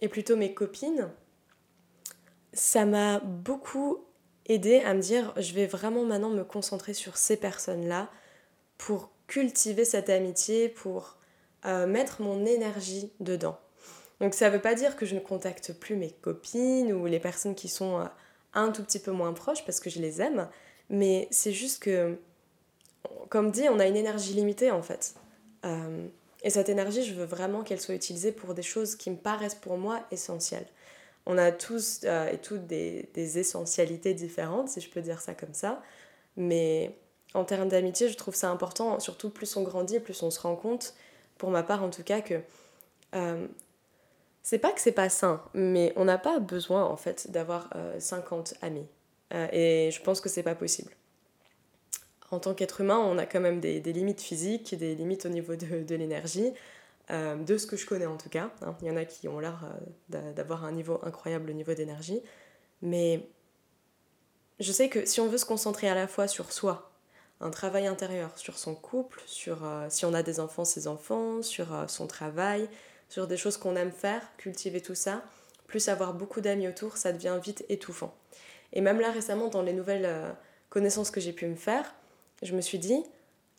et 0.00 0.08
plutôt 0.08 0.36
mes 0.36 0.54
copines, 0.54 1.10
ça 2.54 2.86
m'a 2.86 3.18
beaucoup 3.20 3.98
aidé 4.46 4.78
à 4.80 4.94
me 4.94 5.02
dire 5.02 5.34
je 5.36 5.52
vais 5.52 5.66
vraiment 5.66 6.02
maintenant 6.04 6.30
me 6.30 6.44
concentrer 6.44 6.94
sur 6.94 7.18
ces 7.18 7.36
personnes-là 7.36 8.08
pour 8.78 9.10
cultiver 9.26 9.84
cette 9.84 10.08
amitié, 10.08 10.70
pour 10.70 11.18
euh, 11.66 11.86
mettre 11.86 12.22
mon 12.22 12.46
énergie 12.46 13.12
dedans. 13.20 13.58
Donc 14.18 14.32
ça 14.32 14.48
ne 14.48 14.54
veut 14.54 14.62
pas 14.62 14.74
dire 14.74 14.96
que 14.96 15.04
je 15.04 15.14
ne 15.14 15.20
contacte 15.20 15.74
plus 15.74 15.96
mes 15.96 16.10
copines 16.10 16.90
ou 16.90 17.04
les 17.04 17.20
personnes 17.20 17.54
qui 17.54 17.68
sont 17.68 18.00
euh, 18.00 18.04
un 18.54 18.70
tout 18.72 18.82
petit 18.82 18.98
peu 18.98 19.10
moins 19.10 19.34
proches 19.34 19.66
parce 19.66 19.78
que 19.78 19.90
je 19.90 20.00
les 20.00 20.22
aime, 20.22 20.48
mais 20.88 21.28
c'est 21.30 21.52
juste 21.52 21.82
que 21.82 22.18
comme 23.28 23.50
dit, 23.50 23.68
on 23.68 23.78
a 23.78 23.86
une 23.86 23.96
énergie 23.96 24.34
limitée 24.34 24.70
en 24.70 24.82
fait. 24.82 25.14
Euh, 25.64 26.06
et 26.42 26.50
cette 26.50 26.68
énergie, 26.68 27.04
je 27.04 27.14
veux 27.14 27.24
vraiment 27.24 27.62
qu'elle 27.62 27.80
soit 27.80 27.94
utilisée 27.94 28.32
pour 28.32 28.54
des 28.54 28.62
choses 28.62 28.96
qui 28.96 29.10
me 29.10 29.16
paraissent 29.16 29.54
pour 29.54 29.78
moi 29.78 30.00
essentielles. 30.10 30.66
On 31.26 31.38
a 31.38 31.52
tous 31.52 32.00
euh, 32.04 32.30
et 32.30 32.38
toutes 32.38 32.66
des, 32.66 33.08
essentialités 33.14 34.12
différentes, 34.12 34.68
si 34.68 34.80
je 34.80 34.90
peux 34.90 35.00
dire 35.00 35.20
ça 35.20 35.34
comme 35.34 35.54
ça. 35.54 35.82
Mais 36.36 36.98
en 37.32 37.44
termes 37.44 37.68
d'amitié, 37.68 38.08
je 38.08 38.16
trouve 38.16 38.34
ça 38.34 38.50
important, 38.50 39.00
surtout 39.00 39.30
plus 39.30 39.56
on 39.56 39.62
grandit, 39.62 40.00
plus 40.00 40.22
on 40.22 40.30
se 40.30 40.40
rend 40.40 40.56
compte, 40.56 40.94
pour 41.38 41.50
ma 41.50 41.62
part 41.62 41.82
en 41.82 41.90
tout 41.90 42.02
cas, 42.02 42.20
que 42.20 42.40
euh, 43.14 43.46
c'est 44.42 44.58
pas 44.58 44.72
que 44.72 44.80
c'est 44.80 44.92
pas 44.92 45.08
sain, 45.08 45.42
mais 45.54 45.92
on 45.96 46.04
n'a 46.04 46.18
pas 46.18 46.38
besoin 46.40 46.84
en 46.84 46.96
fait 46.96 47.30
d'avoir 47.30 47.70
50 47.98 48.54
amis. 48.60 48.86
et 49.32 49.88
je 49.90 50.02
pense 50.02 50.20
que 50.20 50.28
c'est 50.28 50.42
pas 50.42 50.54
possible 50.54 50.92
en 52.34 52.40
tant 52.40 52.54
qu'être 52.54 52.80
humain, 52.80 52.98
on 52.98 53.18
a 53.18 53.26
quand 53.26 53.40
même 53.40 53.60
des, 53.60 53.80
limites 53.80 54.20
physiques, 54.20 54.74
des 54.74 54.94
limites 54.94 55.26
au 55.26 55.28
niveau 55.28 55.56
de, 55.56 55.94
l'énergie. 55.94 56.52
de 57.10 57.58
ce 57.58 57.66
que 57.66 57.76
je 57.76 57.86
connais 57.86 58.06
en 58.06 58.16
tout 58.16 58.28
cas. 58.28 58.50
Hein. 58.62 58.76
Il 58.82 58.88
y 58.88 58.90
en 58.90 58.96
a 58.96 59.04
qui 59.04 59.28
ont 59.28 59.40
l'air 59.40 59.60
d'avoir 60.08 60.64
un 60.64 60.72
niveau 60.72 60.98
incroyable 61.02 61.50
au 61.50 61.52
niveau 61.54 61.74
d'énergie. 61.74 62.20
Mais 62.82 63.26
je 64.60 64.72
sais 64.72 64.88
que 64.88 65.06
si 65.06 65.20
on 65.20 65.28
veut 65.28 65.38
se 65.38 65.46
concentrer 65.46 65.88
à 65.88 65.94
la 65.94 66.06
fois 66.06 66.28
sur 66.28 66.52
soi, 66.52 66.90
un 67.40 67.50
travail 67.50 67.86
intérieur, 67.86 68.36
sur 68.36 68.58
son 68.58 68.74
couple, 68.74 69.22
sur 69.26 69.58
si 69.88 70.04
on 70.04 70.14
a 70.14 70.22
des 70.22 70.40
enfants, 70.40 70.64
ses 70.64 70.86
enfants, 70.88 71.42
sur 71.42 71.66
son 71.88 72.06
travail, 72.06 72.68
sur 73.08 73.26
des 73.26 73.36
choses 73.36 73.56
qu'on 73.56 73.76
aime 73.76 73.92
faire, 73.92 74.22
cultiver 74.36 74.80
tout 74.80 74.94
ça, 74.94 75.22
plus 75.66 75.88
avoir 75.88 76.14
beaucoup 76.14 76.40
d'amis 76.40 76.68
autour, 76.68 76.96
ça 76.96 77.12
devient 77.12 77.38
vite 77.42 77.64
étouffant. 77.68 78.14
Et 78.72 78.80
même 78.80 79.00
là 79.00 79.10
récemment, 79.10 79.48
dans 79.48 79.62
les 79.62 79.72
nouvelles 79.72 80.06
euh, 80.06 80.32
connaissances 80.68 81.10
que 81.10 81.20
j'ai 81.20 81.32
pu 81.32 81.46
me 81.46 81.54
faire, 81.54 81.94
je 82.42 82.54
me 82.54 82.60
suis 82.60 82.78
dit, 82.78 83.02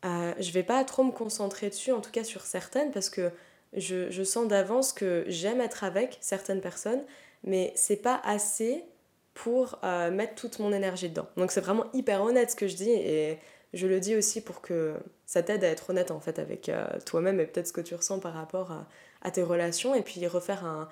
euh, 0.05 0.34
je 0.39 0.51
vais 0.51 0.63
pas 0.63 0.84
trop 0.84 1.03
me 1.03 1.12
concentrer 1.12 1.70
dessus, 1.70 1.91
en 1.91 2.01
tout 2.01 2.12
cas 2.12 2.24
sur 2.24 2.41
certaines, 2.41 2.91
parce 2.91 3.10
que 3.10 3.32
je, 3.74 4.10
je 4.10 4.24
sens 4.24 4.48
d'avance 4.48 4.94
que 4.94 5.25
j'aime 5.27 5.62
être 5.62 5.84
avec 5.84 6.17
certaines 6.22 6.62
personnes, 6.62 7.03
mais 7.44 7.72
c'est 7.75 7.98
pas 7.98 8.22
assez 8.24 8.84
pour 9.34 9.79
euh, 9.84 10.12
mettre 10.12 10.36
toute 10.36 10.60
mon 10.60 10.72
énergie 10.72 11.10
dedans. 11.10 11.27
Donc 11.38 11.51
c'est 11.51 11.62
vraiment 11.62 11.86
hyper 11.94 12.24
honnête 12.24 12.51
ce 12.51 12.55
que 12.55 12.67
je 12.67 12.75
dis 12.75 12.89
et 12.89 13.38
je 13.74 13.86
le 13.86 14.00
dis 14.00 14.15
aussi 14.15 14.41
pour 14.41 14.62
que 14.62 14.96
ça 15.25 15.44
t'aide 15.44 15.63
à 15.63 15.67
être 15.67 15.89
honnête 15.89 16.12
en 16.12 16.20
fait 16.20 16.39
avec 16.39 16.70
euh, 16.70 16.86
toi-même 17.05 17.39
et 17.39 17.46
peut-être 17.46 17.67
ce 17.67 17.74
que 17.74 17.82
tu 17.82 17.96
ressens 17.96 18.20
par 18.20 18.34
rapport 18.34 18.72
à, 18.72 18.88
à, 19.22 19.32
tes 19.32 19.44
relations 19.44 19.94
et 19.94 20.01
puis 20.01 20.25
refaire 20.27 20.63
un, 20.63 20.88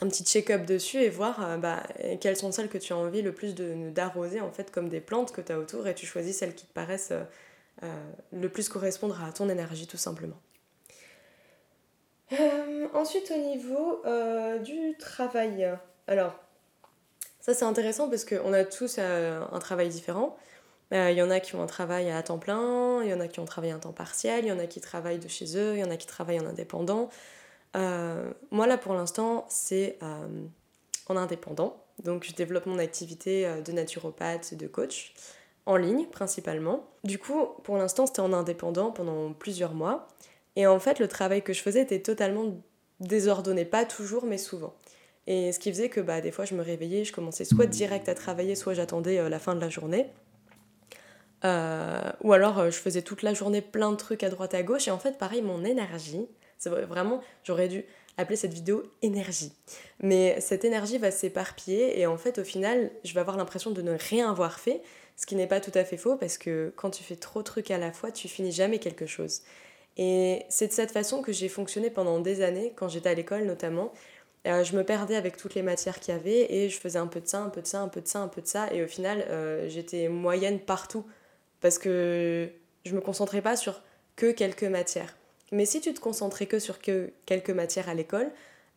un 0.00 0.08
petit 0.08 0.24
check-up 0.24 0.66
dessus 0.66 0.98
et 0.98 1.08
voir 1.08 1.42
euh, 1.42 1.56
bah, 1.56 1.82
quelles 2.20 2.36
sont 2.36 2.52
celles 2.52 2.68
que 2.68 2.78
tu 2.78 2.92
as 2.92 2.96
envie 2.96 3.22
le 3.22 3.32
plus 3.32 3.54
d'arroser 3.54 4.40
en 4.40 4.50
fait 4.50 4.70
comme 4.70 4.88
des 4.88 5.00
plantes 5.00 5.32
que 5.32 5.40
tu 5.40 5.52
as 5.52 5.58
autour 5.58 5.86
et 5.86 5.94
tu 5.94 6.06
choisis 6.06 6.36
celles 6.36 6.54
qui 6.54 6.66
te 6.66 6.72
paraissent 6.72 7.12
euh, 7.12 7.22
euh, 7.82 8.10
le 8.32 8.48
plus 8.48 8.68
correspondre 8.68 9.22
à 9.22 9.32
ton 9.32 9.48
énergie 9.48 9.86
tout 9.86 9.96
simplement. 9.96 10.36
ensuite 12.94 13.30
au 13.30 13.38
niveau 13.38 14.02
du 14.64 14.96
travail. 14.98 15.68
Alors 16.06 16.34
ça 17.40 17.54
c'est 17.54 17.64
intéressant 17.64 18.08
parce 18.08 18.24
qu'on 18.24 18.52
a 18.52 18.64
tous 18.64 18.98
un 18.98 19.58
travail 19.60 19.88
différent. 19.88 20.36
Il 20.90 21.12
y 21.12 21.22
en 21.22 21.30
a 21.30 21.40
qui 21.40 21.54
ont 21.54 21.62
un 21.62 21.66
travail 21.66 22.10
à 22.10 22.22
temps 22.22 22.38
plein, 22.38 23.02
il 23.02 23.10
y 23.10 23.14
en 23.14 23.20
a 23.20 23.28
qui 23.28 23.40
ont 23.40 23.44
travaillé 23.44 23.72
à 23.72 23.78
temps 23.78 23.92
partiel, 23.92 24.44
il 24.44 24.48
y 24.48 24.52
en 24.52 24.58
a 24.58 24.66
qui 24.66 24.80
travaillent 24.80 25.18
de 25.18 25.28
chez 25.28 25.56
eux, 25.56 25.74
il 25.74 25.80
y 25.80 25.84
en 25.84 25.90
a 25.90 25.96
qui 25.96 26.06
travaillent 26.06 26.40
en 26.40 26.46
indépendant. 26.46 27.10
Euh, 27.74 28.32
moi, 28.50 28.66
là, 28.66 28.78
pour 28.78 28.94
l'instant, 28.94 29.46
c'est 29.48 29.98
euh, 30.02 30.26
en 31.08 31.16
indépendant. 31.16 31.82
Donc, 32.04 32.24
je 32.24 32.34
développe 32.34 32.66
mon 32.66 32.78
activité 32.78 33.46
euh, 33.46 33.60
de 33.60 33.72
naturopathe 33.72 34.54
de 34.54 34.66
coach 34.66 35.14
en 35.66 35.76
ligne 35.76 36.06
principalement. 36.06 36.86
Du 37.04 37.18
coup, 37.18 37.46
pour 37.64 37.76
l'instant, 37.76 38.06
c'était 38.06 38.20
en 38.20 38.32
indépendant 38.32 38.92
pendant 38.92 39.32
plusieurs 39.32 39.74
mois. 39.74 40.08
Et 40.54 40.66
en 40.66 40.78
fait, 40.78 40.98
le 41.00 41.08
travail 41.08 41.42
que 41.42 41.52
je 41.52 41.60
faisais 41.60 41.82
était 41.82 42.00
totalement 42.00 42.54
désordonné. 43.00 43.64
Pas 43.64 43.84
toujours, 43.84 44.24
mais 44.24 44.38
souvent. 44.38 44.74
Et 45.26 45.50
ce 45.52 45.58
qui 45.58 45.70
faisait 45.70 45.88
que 45.88 46.00
bah, 46.00 46.20
des 46.20 46.30
fois, 46.30 46.44
je 46.44 46.54
me 46.54 46.62
réveillais, 46.62 47.04
je 47.04 47.12
commençais 47.12 47.44
soit 47.44 47.66
direct 47.66 48.08
à 48.08 48.14
travailler, 48.14 48.54
soit 48.54 48.74
j'attendais 48.74 49.28
la 49.28 49.38
fin 49.40 49.56
de 49.56 49.60
la 49.60 49.68
journée. 49.68 50.06
ou 51.42 52.32
alors, 52.32 52.70
je 52.70 52.78
faisais 52.78 53.02
toute 53.02 53.22
la 53.22 53.34
journée 53.34 53.60
plein 53.60 53.90
de 53.90 53.96
trucs 53.96 54.22
à 54.22 54.30
droite 54.30 54.54
à 54.54 54.62
gauche. 54.62 54.86
Et 54.86 54.92
en 54.92 54.98
fait, 54.98 55.18
pareil, 55.18 55.42
mon 55.42 55.64
énergie, 55.64 56.28
c'est 56.58 56.70
vraiment, 56.70 57.20
j'aurais 57.44 57.68
dû 57.68 57.84
appeler 58.16 58.36
cette 58.36 58.54
vidéo 58.54 58.82
énergie. 59.02 59.52
Mais 60.00 60.40
cette 60.40 60.64
énergie 60.64 60.98
va 60.98 61.10
s'éparpiller 61.10 62.00
et 62.00 62.06
en 62.06 62.16
fait, 62.16 62.38
au 62.38 62.44
final, 62.44 62.90
je 63.04 63.12
vais 63.14 63.20
avoir 63.20 63.36
l'impression 63.36 63.70
de 63.70 63.82
ne 63.82 63.96
rien 63.98 64.30
avoir 64.30 64.58
fait, 64.58 64.82
ce 65.16 65.26
qui 65.26 65.34
n'est 65.34 65.46
pas 65.46 65.60
tout 65.60 65.72
à 65.74 65.84
fait 65.84 65.96
faux 65.96 66.16
parce 66.16 66.38
que 66.38 66.72
quand 66.76 66.90
tu 66.90 67.02
fais 67.02 67.16
trop 67.16 67.40
de 67.40 67.44
trucs 67.44 67.70
à 67.70 67.78
la 67.78 67.92
fois, 67.92 68.10
tu 68.10 68.28
finis 68.28 68.52
jamais 68.52 68.78
quelque 68.78 69.06
chose. 69.06 69.42
Et 69.96 70.44
c'est 70.48 70.68
de 70.68 70.72
cette 70.72 70.90
façon 70.90 71.22
que 71.22 71.32
j'ai 71.32 71.48
fonctionné 71.48 71.90
pendant 71.90 72.20
des 72.20 72.42
années, 72.42 72.72
quand 72.76 72.88
j'étais 72.88 73.08
à 73.08 73.14
l'école 73.14 73.44
notamment. 73.44 73.92
Euh, 74.46 74.62
je 74.62 74.76
me 74.76 74.84
perdais 74.84 75.16
avec 75.16 75.36
toutes 75.36 75.54
les 75.54 75.62
matières 75.62 75.98
qu'il 75.98 76.14
y 76.14 76.16
avait 76.16 76.52
et 76.52 76.68
je 76.68 76.78
faisais 76.78 76.98
un 76.98 77.06
peu 77.06 77.20
de 77.20 77.26
ça, 77.26 77.40
un 77.40 77.48
peu 77.48 77.62
de 77.62 77.66
ça, 77.66 77.80
un 77.80 77.88
peu 77.88 78.00
de 78.00 78.06
ça, 78.06 78.20
un 78.20 78.28
peu 78.28 78.40
de 78.40 78.46
ça. 78.46 78.72
Et 78.72 78.84
au 78.84 78.86
final, 78.86 79.24
euh, 79.28 79.68
j'étais 79.68 80.08
moyenne 80.08 80.60
partout 80.60 81.04
parce 81.60 81.78
que 81.78 82.48
je 82.84 82.94
me 82.94 83.00
concentrais 83.00 83.42
pas 83.42 83.56
sur 83.56 83.82
que 84.14 84.30
quelques 84.30 84.64
matières. 84.64 85.16
Mais 85.52 85.66
si 85.66 85.80
tu 85.80 85.94
te 85.94 86.00
concentrais 86.00 86.46
que 86.46 86.58
sur 86.58 86.80
que 86.80 87.12
quelques 87.24 87.50
matières 87.50 87.88
à 87.88 87.94
l'école, 87.94 88.30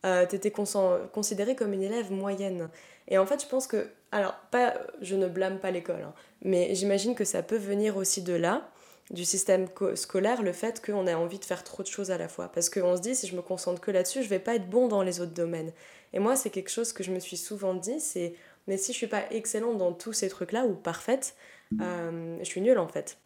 euh, 0.06 0.26
tu 0.26 0.36
étais 0.36 0.50
considérée 0.50 1.56
comme 1.56 1.72
une 1.72 1.82
élève 1.82 2.10
moyenne. 2.10 2.70
Et 3.08 3.18
en 3.18 3.26
fait, 3.26 3.42
je 3.42 3.48
pense 3.48 3.66
que, 3.66 3.88
alors, 4.12 4.34
pas, 4.50 4.74
je 5.02 5.16
ne 5.16 5.28
blâme 5.28 5.58
pas 5.58 5.70
l'école, 5.70 6.02
hein, 6.02 6.14
mais 6.42 6.74
j'imagine 6.74 7.14
que 7.14 7.24
ça 7.24 7.42
peut 7.42 7.56
venir 7.56 7.96
aussi 7.96 8.22
de 8.22 8.32
là, 8.32 8.70
du 9.10 9.24
système 9.24 9.66
scolaire, 9.96 10.42
le 10.42 10.52
fait 10.52 10.84
qu'on 10.84 11.06
a 11.06 11.16
envie 11.16 11.40
de 11.40 11.44
faire 11.44 11.64
trop 11.64 11.82
de 11.82 11.88
choses 11.88 12.12
à 12.12 12.18
la 12.18 12.28
fois. 12.28 12.48
Parce 12.52 12.70
qu'on 12.70 12.96
se 12.96 13.02
dit, 13.02 13.16
si 13.16 13.26
je 13.26 13.34
me 13.34 13.42
concentre 13.42 13.80
que 13.80 13.90
là-dessus, 13.90 14.22
je 14.22 14.28
vais 14.28 14.38
pas 14.38 14.54
être 14.54 14.70
bon 14.70 14.86
dans 14.86 15.02
les 15.02 15.20
autres 15.20 15.34
domaines. 15.34 15.72
Et 16.12 16.20
moi, 16.20 16.36
c'est 16.36 16.50
quelque 16.50 16.70
chose 16.70 16.92
que 16.92 17.02
je 17.02 17.10
me 17.10 17.18
suis 17.18 17.36
souvent 17.36 17.74
dit, 17.74 18.00
c'est, 18.00 18.34
mais 18.68 18.76
si 18.76 18.92
je 18.92 18.96
suis 18.96 19.08
pas 19.08 19.24
excellente 19.32 19.78
dans 19.78 19.92
tous 19.92 20.12
ces 20.12 20.28
trucs-là, 20.28 20.64
ou 20.64 20.74
parfaite, 20.74 21.34
euh, 21.80 22.36
je 22.38 22.44
suis 22.44 22.60
nulle 22.60 22.78
en 22.78 22.88
fait. 22.88 23.18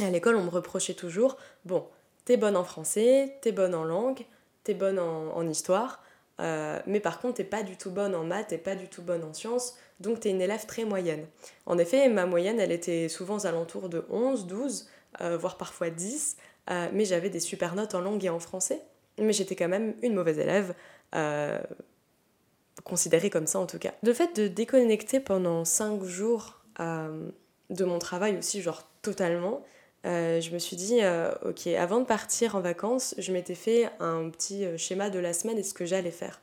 Et 0.00 0.04
à 0.04 0.10
l'école, 0.10 0.36
on 0.36 0.44
me 0.44 0.50
reprochait 0.50 0.94
toujours, 0.94 1.36
bon, 1.64 1.86
t'es 2.26 2.36
bonne 2.36 2.56
en 2.56 2.64
français, 2.64 3.38
t'es 3.40 3.52
bonne 3.52 3.74
en 3.74 3.84
langue, 3.84 4.26
t'es 4.64 4.74
bonne 4.74 4.98
en, 4.98 5.48
histoire, 5.48 6.02
euh, 6.40 6.78
mais 6.86 7.00
par 7.00 7.20
contre 7.20 7.36
t'es 7.36 7.44
pas 7.44 7.62
du 7.62 7.78
tout 7.78 7.90
bonne 7.90 8.14
en 8.14 8.24
maths, 8.24 8.48
t'es 8.48 8.58
pas 8.58 8.74
du 8.74 8.88
tout 8.88 9.00
bonne 9.00 9.24
en 9.24 9.32
sciences, 9.32 9.76
donc 10.00 10.20
t'es 10.20 10.30
une 10.30 10.42
élève 10.42 10.66
très 10.66 10.84
moyenne. 10.84 11.24
En 11.64 11.78
effet, 11.78 12.08
ma 12.10 12.26
moyenne, 12.26 12.60
elle 12.60 12.72
était 12.72 13.08
souvent 13.08 13.36
aux 13.36 13.46
alentours 13.46 13.88
de 13.88 14.04
11, 14.10 14.46
12, 14.46 14.88
euh, 15.22 15.38
voire 15.38 15.56
parfois 15.56 15.88
10, 15.88 16.36
euh, 16.68 16.88
mais 16.92 17.04
j'avais 17.04 17.30
des 17.30 17.40
super 17.40 17.76
notes 17.76 17.94
en 17.94 18.00
langue 18.00 18.24
et 18.24 18.28
en 18.28 18.40
français, 18.40 18.82
mais 19.18 19.32
j'étais 19.32 19.54
quand 19.54 19.68
même 19.68 19.94
une 20.02 20.14
mauvaise 20.14 20.38
élève, 20.38 20.74
considérée 22.84 23.30
comme 23.30 23.46
ça 23.46 23.58
en 23.58 23.66
tout 23.66 23.78
cas. 23.78 23.94
Le 24.02 24.12
fait 24.12 24.36
de 24.36 24.48
déconnecter 24.48 25.20
pendant 25.20 25.64
5 25.64 26.02
jours 26.02 26.60
de 26.78 27.84
mon 27.84 27.98
travail 27.98 28.36
aussi, 28.36 28.60
genre 28.60 28.82
totalement, 29.00 29.62
euh, 30.06 30.40
je 30.40 30.52
me 30.52 30.58
suis 30.58 30.76
dit, 30.76 31.02
euh, 31.02 31.32
ok, 31.44 31.66
avant 31.66 32.00
de 32.00 32.04
partir 32.04 32.54
en 32.54 32.60
vacances, 32.60 33.14
je 33.18 33.32
m'étais 33.32 33.56
fait 33.56 33.90
un 33.98 34.30
petit 34.30 34.64
euh, 34.64 34.76
schéma 34.76 35.10
de 35.10 35.18
la 35.18 35.32
semaine 35.32 35.58
et 35.58 35.64
ce 35.64 35.74
que 35.74 35.84
j'allais 35.84 36.12
faire. 36.12 36.40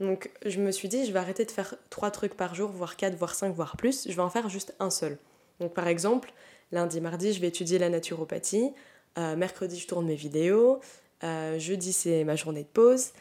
Donc 0.00 0.30
je 0.44 0.60
me 0.60 0.72
suis 0.72 0.88
dit, 0.88 1.06
je 1.06 1.12
vais 1.12 1.20
arrêter 1.20 1.44
de 1.44 1.50
faire 1.52 1.76
trois 1.90 2.10
trucs 2.10 2.34
par 2.34 2.56
jour, 2.56 2.70
voire 2.70 2.96
quatre, 2.96 3.14
voire 3.14 3.34
cinq, 3.34 3.54
voire 3.54 3.76
plus. 3.76 4.08
Je 4.08 4.14
vais 4.14 4.22
en 4.22 4.30
faire 4.30 4.48
juste 4.48 4.74
un 4.80 4.90
seul. 4.90 5.16
Donc 5.60 5.72
par 5.74 5.86
exemple, 5.86 6.32
lundi, 6.72 7.00
mardi, 7.00 7.32
je 7.32 7.40
vais 7.40 7.48
étudier 7.48 7.78
la 7.78 7.88
naturopathie. 7.88 8.72
mercredi, 9.16 9.78
je 9.78 9.86
tourne 9.86 10.06
mes 10.06 10.16
vidéos. 10.16 10.80
jeudi, 11.22 11.92
c'est 11.92 12.24
ma 12.24 12.34
journée 12.34 12.64
de 12.64 12.68
pause. 12.68 13.12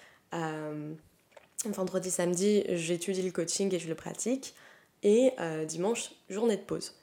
vendredi, 1.64 2.10
samedi, 2.10 2.64
j'étudie 2.70 3.22
le 3.22 3.32
coaching 3.32 3.72
et 3.76 3.78
je 3.78 3.88
le 3.88 3.94
pratique. 3.94 4.56
Et 5.04 5.32
dimanche, 5.68 6.10
journée 6.32 6.58
de 6.58 6.64
pause. 6.64 6.96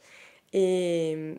Et 0.53 1.37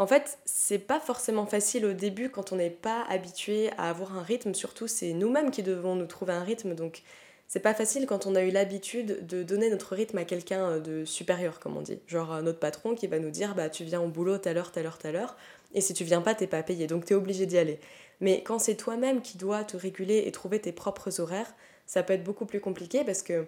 en 0.00 0.06
fait, 0.06 0.38
c'est 0.46 0.78
pas 0.78 0.98
forcément 0.98 1.44
facile 1.44 1.84
au 1.84 1.92
début 1.92 2.30
quand 2.30 2.52
on 2.52 2.56
n'est 2.56 2.70
pas 2.70 3.04
habitué 3.10 3.68
à 3.76 3.90
avoir 3.90 4.16
un 4.16 4.22
rythme, 4.22 4.54
surtout 4.54 4.86
c'est 4.86 5.12
nous-mêmes 5.12 5.50
qui 5.50 5.62
devons 5.62 5.94
nous 5.94 6.06
trouver 6.06 6.32
un 6.32 6.42
rythme, 6.42 6.74
donc 6.74 7.02
c'est 7.48 7.60
pas 7.60 7.74
facile 7.74 8.06
quand 8.06 8.24
on 8.24 8.34
a 8.34 8.42
eu 8.42 8.50
l'habitude 8.50 9.26
de 9.26 9.42
donner 9.42 9.68
notre 9.68 9.94
rythme 9.94 10.16
à 10.16 10.24
quelqu'un 10.24 10.70
euh, 10.70 10.80
de 10.80 11.04
supérieur, 11.04 11.60
comme 11.60 11.76
on 11.76 11.82
dit. 11.82 11.98
Genre 12.06 12.40
notre 12.40 12.58
patron 12.58 12.94
qui 12.94 13.08
va 13.08 13.18
nous 13.18 13.28
dire 13.28 13.54
bah 13.54 13.68
tu 13.68 13.84
viens 13.84 14.00
au 14.00 14.08
boulot 14.08 14.38
telle 14.38 14.56
heure, 14.56 14.72
telle 14.72 14.86
heure, 14.86 14.96
telle 14.96 15.16
heure, 15.16 15.36
et 15.74 15.82
si 15.82 15.92
tu 15.92 16.04
viens 16.04 16.22
pas, 16.22 16.34
t'es 16.34 16.46
pas 16.46 16.62
payé, 16.62 16.86
donc 16.86 17.04
t'es 17.04 17.14
obligé 17.14 17.44
d'y 17.44 17.58
aller. 17.58 17.78
Mais 18.20 18.42
quand 18.42 18.58
c'est 18.58 18.76
toi-même 18.76 19.20
qui 19.20 19.36
dois 19.36 19.64
te 19.64 19.76
réguler 19.76 20.22
et 20.24 20.32
trouver 20.32 20.62
tes 20.62 20.72
propres 20.72 21.20
horaires, 21.20 21.52
ça 21.84 22.02
peut 22.02 22.14
être 22.14 22.24
beaucoup 22.24 22.46
plus 22.46 22.60
compliqué 22.60 23.04
parce 23.04 23.20
que 23.20 23.44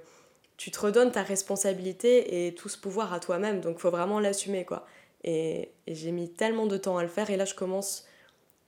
tu 0.59 0.71
te 0.71 0.79
redonnes 0.81 1.13
ta 1.13 1.23
responsabilité 1.23 2.47
et 2.47 2.55
tout 2.55 2.69
ce 2.69 2.77
pouvoir 2.77 3.15
à 3.15 3.21
toi-même, 3.21 3.63
donc 3.63 3.79
faut 3.79 3.91
vraiment 3.91 4.21
l'assumer 4.21 4.67
quoi. 4.67 4.85
Et, 5.25 5.73
j'ai 5.87 6.13
mis 6.13 6.31
tellement 6.31 6.67
de 6.67 6.77
temps 6.77 6.97
à 6.97 7.03
le 7.03 7.09
faire 7.09 7.31
et 7.31 7.37
là 7.37 7.45
je 7.45 7.55
commence, 7.55 8.07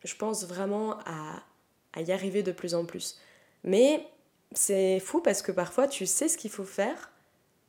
je 0.05 0.14
pense 0.14 0.45
vraiment 0.45 0.99
à, 1.07 1.43
y 2.01 2.12
arriver 2.12 2.43
de 2.43 2.53
plus 2.53 2.75
en 2.75 2.85
plus. 2.85 3.19
Mais 3.62 4.07
c'est 4.53 5.01
fou 5.01 5.21
parce 5.21 5.43
que 5.43 5.53
parfois 5.53 5.88
tu 5.88 6.07
sais 6.07 6.29
ce 6.29 6.37
qu'il 6.37 6.51
faut 6.51 6.64
faire, 6.64 7.11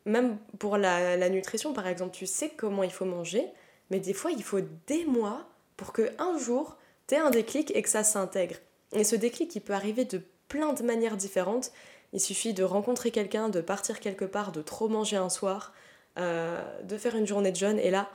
même 0.05 0.37
pour 0.59 0.77
la, 0.77 1.17
la, 1.17 1.29
nutrition 1.29 1.73
par 1.73 1.87
exemple, 1.87 2.15
tu 2.15 2.25
sais 2.25 2.49
comment 2.49 2.83
il 2.83 2.91
faut 2.91 3.05
manger, 3.05 3.45
mais 3.89 3.99
des 3.99 4.13
fois 4.13 4.31
il 4.31 4.43
faut 4.43 4.61
des 4.87 5.05
mois 5.05 5.47
pour 5.77 5.93
que 5.93 6.11
un 6.19 6.37
jour 6.37 6.77
tu 7.07 7.15
aies 7.15 7.19
un 7.19 7.31
déclic 7.31 7.71
et 7.75 7.81
que 7.81 7.89
ça 7.89 8.03
s'intègre. 8.03 8.55
Et 8.93 9.03
ce 9.03 9.15
déclic 9.15 9.55
il 9.55 9.61
peut 9.61 9.73
arriver 9.73 10.05
de 10.05 10.21
plein 10.47 10.73
de 10.73 10.83
manières 10.83 11.17
différentes. 11.17 11.71
Il 12.13 12.19
suffit 12.19 12.53
de 12.53 12.63
rencontrer 12.63 13.11
quelqu'un, 13.11 13.49
de 13.49 13.61
partir 13.61 13.99
quelque 13.99 14.25
part, 14.25 14.51
de 14.51 14.61
trop 14.61 14.87
manger 14.87 15.17
un 15.17 15.29
soir, 15.29 15.73
euh, 16.17 16.61
de 16.83 16.97
faire 16.97 17.15
une 17.15 17.27
journée 17.27 17.51
de 17.51 17.57
jeûne 17.57 17.79
et 17.79 17.91
là, 17.91 18.09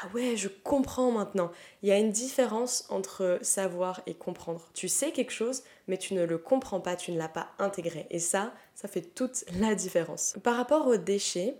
ah 0.00 0.06
ouais, 0.14 0.36
je 0.36 0.48
comprends 0.48 1.10
maintenant. 1.10 1.50
Il 1.82 1.88
y 1.88 1.92
a 1.92 1.98
une 1.98 2.12
différence 2.12 2.86
entre 2.88 3.38
savoir 3.42 4.00
et 4.06 4.14
comprendre. 4.14 4.68
Tu 4.72 4.88
sais 4.88 5.10
quelque 5.10 5.32
chose, 5.32 5.64
mais 5.88 5.96
tu 5.98 6.14
ne 6.14 6.24
le 6.24 6.38
comprends 6.38 6.80
pas, 6.80 6.94
tu 6.94 7.10
ne 7.10 7.18
l'as 7.18 7.28
pas 7.28 7.48
intégré. 7.58 8.06
Et 8.10 8.20
ça, 8.20 8.52
ça 8.74 8.86
fait 8.86 9.02
toute 9.02 9.44
la 9.58 9.74
différence. 9.74 10.36
Par 10.44 10.56
rapport 10.56 10.86
aux 10.86 10.96
déchets, 10.96 11.56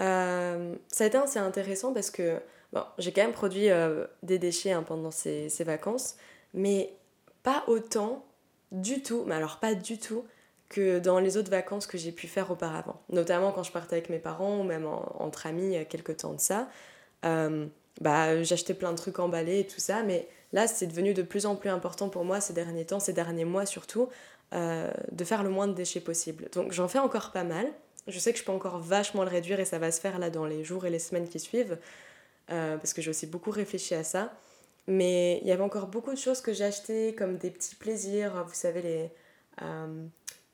euh, 0.00 0.74
ça 0.88 1.04
a 1.04 1.06
été 1.06 1.16
assez 1.16 1.38
intéressant 1.38 1.94
parce 1.94 2.10
que 2.10 2.40
j'ai 2.98 3.12
quand 3.12 3.22
même 3.22 3.32
produit 3.32 3.70
euh, 3.70 4.06
des 4.22 4.38
déchets 4.38 4.72
hein, 4.72 4.82
pendant 4.82 5.10
ces, 5.10 5.48
ces, 5.48 5.64
vacances, 5.64 6.16
mais 6.52 6.94
pas 7.42 7.64
autant 7.68 8.26
du 8.70 9.02
tout, 9.02 9.24
mais 9.26 9.34
alors 9.34 9.60
pas 9.60 9.74
du 9.74 9.98
tout, 9.98 10.26
que 10.68 10.98
dans 10.98 11.20
les 11.20 11.38
autres 11.38 11.50
vacances 11.50 11.86
que 11.86 11.96
j'ai 11.96 12.12
pu 12.12 12.26
faire 12.26 12.50
auparavant. 12.50 13.00
Notamment 13.08 13.52
quand 13.52 13.62
je 13.62 13.72
partais 13.72 13.94
avec 13.94 14.10
mes 14.10 14.18
parents 14.18 14.58
ou 14.58 14.62
même 14.64 14.86
entre 14.86 15.46
amis 15.46 15.76
quelques 15.88 16.18
temps 16.18 16.34
de 16.34 16.40
ça. 16.40 16.68
Euh, 17.24 17.66
bah, 18.00 18.42
j'achetais 18.42 18.74
plein 18.74 18.92
de 18.92 18.96
trucs 18.96 19.18
emballés 19.18 19.60
et 19.60 19.66
tout 19.66 19.80
ça, 19.80 20.02
mais 20.02 20.28
là 20.52 20.66
c'est 20.66 20.86
devenu 20.86 21.14
de 21.14 21.22
plus 21.22 21.46
en 21.46 21.56
plus 21.56 21.70
important 21.70 22.08
pour 22.08 22.24
moi 22.24 22.40
ces 22.40 22.52
derniers 22.52 22.84
temps, 22.84 23.00
ces 23.00 23.12
derniers 23.12 23.46
mois 23.46 23.64
surtout, 23.64 24.08
euh, 24.54 24.90
de 25.12 25.24
faire 25.24 25.42
le 25.42 25.48
moins 25.48 25.66
de 25.66 25.72
déchets 25.72 26.00
possible. 26.00 26.48
Donc 26.52 26.72
j'en 26.72 26.88
fais 26.88 26.98
encore 26.98 27.32
pas 27.32 27.44
mal. 27.44 27.66
Je 28.06 28.18
sais 28.18 28.32
que 28.32 28.38
je 28.38 28.44
peux 28.44 28.52
encore 28.52 28.78
vachement 28.78 29.24
le 29.24 29.30
réduire 29.30 29.60
et 29.60 29.64
ça 29.64 29.78
va 29.78 29.90
se 29.90 30.00
faire 30.00 30.18
là 30.18 30.30
dans 30.30 30.44
les 30.44 30.62
jours 30.62 30.86
et 30.86 30.90
les 30.90 30.98
semaines 30.98 31.28
qui 31.28 31.40
suivent, 31.40 31.78
euh, 32.50 32.76
parce 32.76 32.92
que 32.92 33.02
j'ai 33.02 33.10
aussi 33.10 33.26
beaucoup 33.26 33.50
réfléchi 33.50 33.94
à 33.94 34.04
ça. 34.04 34.32
Mais 34.86 35.40
il 35.42 35.48
y 35.48 35.52
avait 35.52 35.62
encore 35.62 35.88
beaucoup 35.88 36.12
de 36.12 36.18
choses 36.18 36.40
que 36.40 36.52
j'ai 36.52 36.64
achetées, 36.64 37.14
comme 37.14 37.38
des 37.38 37.50
petits 37.50 37.74
plaisirs, 37.74 38.44
vous 38.46 38.54
savez, 38.54 38.82
les, 38.82 39.10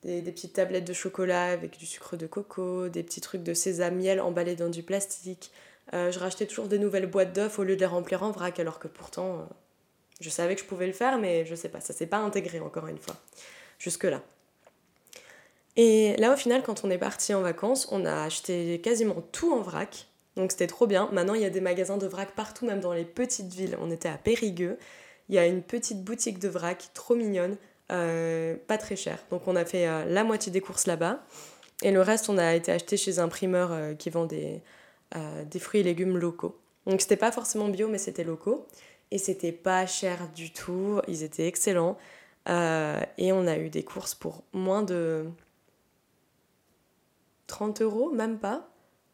des, 0.03 0.23
des, 0.23 0.33
petites 0.33 0.55
tablettes 0.55 0.87
de 0.87 0.95
chocolat 0.95 1.47
avec 1.47 1.77
du 1.77 1.85
sucre 1.85 2.17
de 2.17 2.27
coco, 2.27 2.89
des 2.89 3.03
petits 3.03 3.21
trucs 3.21 3.43
de 3.43 3.53
sésame 3.53 3.97
miel 3.97 4.23
emballés 4.23 4.57
dans 4.57 4.71
du 4.71 4.83
plastique. 4.83 5.53
Euh, 5.95 6.11
je 6.11 6.19
rachetais 6.19 6.47
toujours 6.47 6.69
des 6.69 6.79
nouvelles 6.79 7.07
boîtes 7.07 7.33
d'œufs 7.33 7.59
au 7.59 7.65
lieu 7.65 7.75
de 7.75 7.81
les 7.81 7.87
remplir 7.87 8.23
en 8.23 8.31
vrac, 8.31 8.59
alors 8.59 8.79
que 8.79 8.89
pourtant, 8.89 9.39
euh, 9.39 9.43
je 10.21 10.31
savais 10.31 10.55
que 10.55 10.61
je 10.61 10.67
pouvais 10.67 10.87
le 10.87 10.93
faire, 10.93 11.19
mais 11.19 11.45
je 11.45 11.55
sais 11.55 11.69
pas, 11.69 11.81
ça 11.81 11.93
s'est 11.93 12.07
pas 12.07 12.19
intégré 12.19 12.61
encore 12.61 12.87
une 12.87 12.99
fois, 12.99 13.17
jusque-là. 13.79 14.23
Et 15.77 16.17
là, 16.17 16.33
au 16.33 16.37
final, 16.37 16.63
quand 16.63 16.85
on 16.85 16.91
est 16.91 16.99
parti 16.99 17.35
en 17.35 17.43
vacances, 17.43 17.89
on 17.91 18.05
a 18.05 18.23
acheté 18.23 18.81
quasiment 18.81 19.23
tout 19.33 19.53
en 19.53 19.61
vrac. 19.61 20.07
Donc 20.37 20.53
c'était 20.53 20.67
trop 20.67 20.87
bien. 20.87 21.09
Maintenant, 21.13 21.35
il 21.35 21.43
y 21.43 21.47
a 21.47 21.51
des 21.51 21.61
magasins 21.61 21.97
de 21.97 22.07
vrac 22.07 22.33
partout, 22.35 22.67
même 22.67 22.81
dans 22.81 22.93
les 22.93 23.05
petites 23.05 23.53
villes. 23.53 23.77
On 23.81 23.91
était 23.91 24.09
à 24.09 24.19
Périgueux. 24.19 24.79
Il 25.29 25.35
y 25.35 25.39
a 25.39 25.47
une 25.47 25.63
petite 25.63 26.05
boutique 26.05 26.39
de 26.39 26.49
vrac 26.49 26.91
trop 26.95 27.15
mignonne 27.15 27.57
euh, 27.91 28.55
pas 28.67 28.77
très 28.79 28.97
cher. 28.97 29.19
Donc 29.31 29.43
on 29.47 29.57
a 29.57 29.65
fait 29.65 29.87
la 30.07 30.25
moitié 30.25 30.53
des 30.53 30.61
courses 30.61 30.87
là-bas. 30.87 31.23
Et 31.83 31.91
le 31.91 32.03
reste, 32.03 32.29
on 32.29 32.37
a 32.39 32.55
été 32.55 32.71
acheté 32.71 32.97
chez 32.99 33.19
un 33.19 33.29
primeur 33.29 33.97
qui 33.97 34.11
vend 34.11 34.27
des, 34.27 34.63
des 35.15 35.59
fruits 35.59 35.81
et 35.81 35.85
légumes 35.85 36.17
locaux. 36.17 36.59
Donc 36.87 37.01
c'était 37.01 37.17
pas 37.17 37.33
forcément 37.33 37.69
bio, 37.69 37.89
mais 37.89 37.99
c'était 37.99 38.25
locaux. 38.25 38.67
Et 39.11 39.19
c'était 39.19 39.53
pas 39.53 39.87
cher 39.87 40.29
du 40.35 40.53
tout. 40.53 41.01
Ils 41.09 41.23
étaient 41.23 41.47
excellents. 41.47 41.99
et 42.49 43.33
on 43.33 43.47
a 43.47 43.59
eu 43.59 43.69
des 43.69 43.85
courses 43.85 44.15
pour 44.15 44.43
moins 44.53 44.83
de 44.83 45.27
30 47.53 47.83
euros, 47.83 48.11
même 48.11 48.39
pas. 48.39 48.69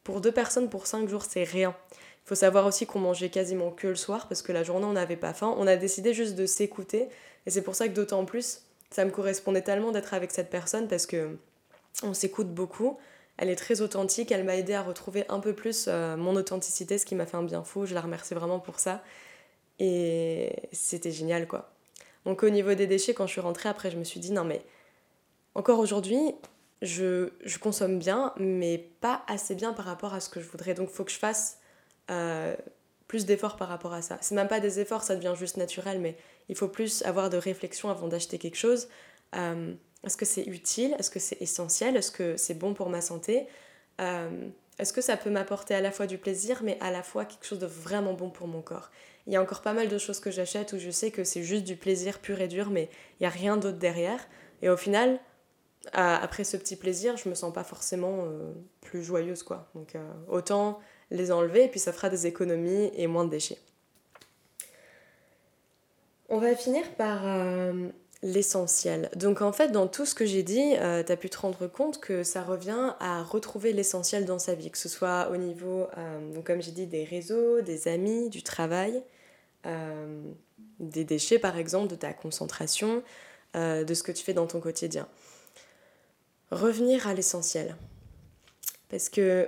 Pour 0.05 0.21
deux 0.21 0.33
personnes, 0.33 0.71
pour 0.71 0.87
cinq 0.87 1.09
jours, 1.09 1.25
c'est 1.25 1.43
rien. 1.43 1.75
Il 1.93 2.29
faut 2.29 2.35
savoir 2.35 2.67
aussi 2.67 2.87
qu'on 2.87 3.01
mangeait 3.01 3.31
quasiment 3.31 3.71
que 3.71 3.89
le 3.89 3.97
soir 3.97 4.29
parce 4.29 4.43
que 4.43 4.53
la 4.53 4.63
journée, 4.63 4.87
on 4.87 4.93
n'avait 4.93 5.17
pas 5.17 5.35
faim. 5.35 5.55
On 5.59 5.67
a 5.67 5.77
décidé 5.77 6.15
juste 6.15 6.37
de 6.37 6.47
s'écouter. 6.47 7.09
Et 7.47 7.51
c'est 7.51 7.63
pour 7.63 7.75
ça 7.75 7.89
que 7.89 7.95
d'autant 7.95 8.25
plus, 8.25 8.63
ça 8.91 9.05
me 9.05 9.11
correspondait 9.11 9.63
tellement 9.63 9.91
d'être 9.91 10.15
avec 10.15 10.31
cette 10.31 10.51
personne 10.51 10.89
parce 10.89 11.07
que 11.07 11.37
on 12.03 12.15
s'écoute 12.15 12.49
beaucoup. 12.49 12.99
Elle 13.39 13.51
est 13.51 13.57
très 13.57 13.81
authentique, 13.81 14.33
elle 14.33 14.45
m'a 14.45 14.57
aidé 14.57 14.75
à 14.75 14.83
retrouver 14.83 15.25
un 15.29 15.41
peu 15.41 15.55
plus 15.55 15.87
euh, 15.89 16.17
mon 16.17 16.35
authenticité, 16.37 16.99
ce 16.99 17.07
qui 17.07 17.15
m'a 17.15 17.25
fait 17.25 17.37
un 17.37 17.43
bien 17.43 17.63
fou. 17.65 17.87
Je 17.87 17.95
la 17.95 18.01
remercie 18.01 18.35
vraiment 18.35 18.59
pour 18.59 18.81
ça. 18.81 19.03
Et 19.79 20.55
c'était 20.73 21.13
génial 21.13 21.47
quoi. 21.47 21.71
Donc 22.25 22.43
au 22.43 22.51
niveau 22.51 22.75
des 22.75 22.87
déchets, 22.87 23.15
quand 23.15 23.27
je 23.27 23.33
suis 23.33 23.41
rentrée 23.41 23.69
après, 23.69 23.91
je 23.91 23.97
me 23.97 24.05
suis 24.05 24.21
dit 24.21 24.33
non 24.33 24.45
mais 24.45 24.63
encore 25.55 25.79
aujourd'hui, 25.79 26.35
je, 26.83 27.31
consomme 27.59 27.99
bien, 27.99 28.33
mais 28.39 28.79
pas 29.01 29.23
assez 29.27 29.55
bien 29.55 29.73
par 29.73 29.85
rapport 29.85 30.15
à 30.15 30.21
ce 30.21 30.29
que 30.29 30.41
je 30.41 30.49
voudrais. 30.49 30.75
Donc 30.75 30.89
il 30.91 30.95
faut 30.95 31.05
que 31.05 31.11
je 31.11 31.19
fasse 31.19 31.59
euh, 32.11 32.55
plus 33.07 33.27
d'efforts 33.27 33.57
par 33.57 33.69
rapport 33.69 33.93
à 33.93 34.03
ça. 34.03 34.19
C'est 34.21 34.35
même 34.35 34.49
pas 34.49 34.61
des 34.61 34.81
efforts, 34.81 35.03
ça 35.03 35.17
devient 35.17 35.35
juste 35.37 35.57
naturel, 35.57 36.01
mais 36.01 36.17
il 36.49 36.57
faut 36.57 36.69
plus 36.69 37.03
avoir 37.03 37.31
de 37.31 37.37
réflexion 37.37 37.91
avant 37.91 38.09
d'acheter 38.09 38.39
quelque 38.39 38.57
chose. 38.57 38.89
Euh, 39.35 39.75
est-ce 40.05 40.17
que 40.17 40.25
c'est 40.25 40.45
utile? 40.45 40.95
Est-ce 40.99 41.11
que 41.11 41.19
c'est 41.19 41.41
essentiel? 41.43 41.97
Est-ce 41.97 42.11
que 42.11 42.37
c'est 42.37 42.55
bon 42.55 42.75
pour 42.75 42.89
ma 42.89 43.01
santé? 43.01 43.47
Euh, 44.01 44.49
Est-ce 44.79 44.93
que 44.93 45.01
ça 45.01 45.17
peut 45.17 45.31
m'apporter 45.31 45.75
à 45.75 45.81
la 45.81 45.91
fois 45.91 46.07
du 46.07 46.19
plaisir, 46.19 46.61
mais 46.63 46.79
à 46.81 46.91
la 46.91 47.03
fois 47.03 47.25
quelque 47.25 47.45
chose 47.45 47.59
de 47.59 47.67
vraiment 47.67 48.15
bon 48.15 48.31
pour 48.31 48.47
mon 48.47 48.63
corps? 48.63 48.91
Il 49.27 49.33
y 49.33 49.37
a 49.37 49.43
encore 49.43 49.61
pas 49.61 49.73
mal 49.73 49.89
de 49.89 49.99
choses 49.99 50.21
que 50.21 50.31
j'achète 50.31 50.73
où 50.73 50.79
je 50.79 50.91
sais 50.91 51.11
que 51.11 51.25
c'est 51.25 51.43
juste 51.43 51.65
du 51.65 51.77
plaisir 51.77 52.21
pur 52.21 52.41
et 52.41 52.49
dur, 52.49 52.71
mais 52.71 52.89
il 53.19 53.23
n'y 53.23 53.27
a 53.27 53.31
rien 53.31 53.57
d'autre 53.57 53.79
derrière. 53.79 54.27
Et 54.63 54.71
au 54.71 54.77
final, 54.77 55.19
après 55.93 56.45
ce 56.45 56.57
petit 56.57 56.77
plaisir, 56.77 57.17
je 57.17 57.29
me 57.29 57.35
sens 57.35 57.53
pas 57.53 57.65
forcément 57.65 58.25
euh, 58.25 58.53
plus 58.81 59.03
joyeuse, 59.03 59.43
quoi. 59.43 59.69
Donc 59.75 59.97
autant 60.29 60.81
les 61.11 61.33
enlever 61.33 61.65
et 61.65 61.69
puis 61.69 61.81
ça 61.81 61.93
fera 61.93 62.09
des 62.09 62.27
économies 62.27 62.91
et 62.95 63.07
moins 63.07 63.25
de 63.25 63.31
déchets. 63.31 63.59
On 66.31 66.39
va 66.39 66.55
finir 66.55 66.85
par 66.97 67.27
euh, 67.27 67.89
l'essentiel. 68.23 69.11
Donc 69.15 69.43
en 69.43 69.53
fait, 69.53 69.69
dans 69.69 69.87
tout 69.87 70.05
ce 70.05 70.15
que 70.15 70.27
j'ai 70.27 70.43
dit, 70.43 70.75
euh, 70.77 71.03
tu 71.05 71.13
as 71.13 71.17
pu 71.17 71.31
te 71.31 71.39
rendre 71.39 71.67
compte 71.67 72.01
que 72.01 72.23
ça 72.25 72.43
revient 72.43 72.95
à 72.99 73.23
retrouver 73.23 73.73
l'essentiel 73.73 74.25
dans 74.25 74.39
sa 74.39 74.55
vie, 74.55 74.71
que 74.71 74.79
ce 74.79 74.89
soit 74.89 75.31
au 75.31 75.37
niveau, 75.37 75.87
euh, 75.97 76.43
comme 76.45 76.61
j'ai 76.61 76.73
dit, 76.73 76.87
des 76.87 77.05
réseaux, 77.05 77.61
des 77.61 77.89
amis, 77.89 78.29
du 78.29 78.43
travail, 78.43 79.03
des 80.81 81.05
déchets 81.05 81.39
par 81.39 81.59
exemple, 81.59 81.89
de 81.89 81.95
ta 81.95 82.15
concentration, 82.15 83.03
de 83.55 83.95
ce 83.95 84.03
que 84.03 84.13
tu 84.13 84.25
fais 84.25 84.33
dans 84.33 84.47
ton 84.47 84.61
quotidien. 84.61 85.07
Revenir 86.51 87.07
à 87.07 87.13
l'essentiel. 87.13 87.77
Parce 88.89 89.11
que 89.11 89.47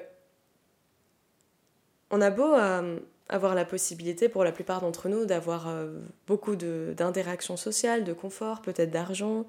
on 2.10 2.20
a 2.20 2.30
beau 2.30 2.54
avoir 3.30 3.54
la 3.54 3.64
possibilité 3.64 4.28
pour 4.28 4.44
la 4.44 4.52
plupart 4.52 4.80
d'entre 4.80 5.08
nous 5.08 5.24
d'avoir 5.24 5.68
euh, 5.68 5.98
beaucoup 6.26 6.56
d'interactions 6.56 7.56
sociales, 7.56 8.04
de 8.04 8.12
confort, 8.12 8.60
peut-être 8.60 8.90
d'argent, 8.90 9.46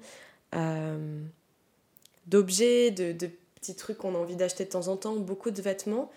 euh, 0.54 1.20
d'objets, 2.26 2.90
de, 2.90 3.12
de, 3.12 3.28
petits 3.56 3.74
trucs 3.76 3.98
qu'on 3.98 4.14
a 4.14 4.18
envie 4.18 4.36
d'acheter 4.36 4.64
de 4.64 4.70
temps 4.70 4.88
en 4.88 4.96
temps, 4.96 5.16
beaucoup 5.16 5.50
de 5.50 5.60
vêtements. 5.60 6.10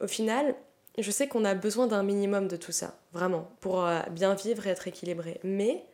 Au 0.00 0.06
final, 0.06 0.54
je 0.98 1.10
sais 1.10 1.26
qu'on 1.26 1.44
a 1.44 1.54
besoin 1.54 1.86
d'un 1.86 2.02
minimum 2.02 2.48
de 2.48 2.56
tout 2.56 2.72
ça, 2.72 2.98
vraiment, 3.12 3.50
pour 3.60 3.84
euh, 3.84 4.00
bien 4.10 4.34
vivre 4.34 4.66
et 4.66 4.70
être 4.70 4.86
équilibré. 4.86 5.40
Mais 5.42 5.84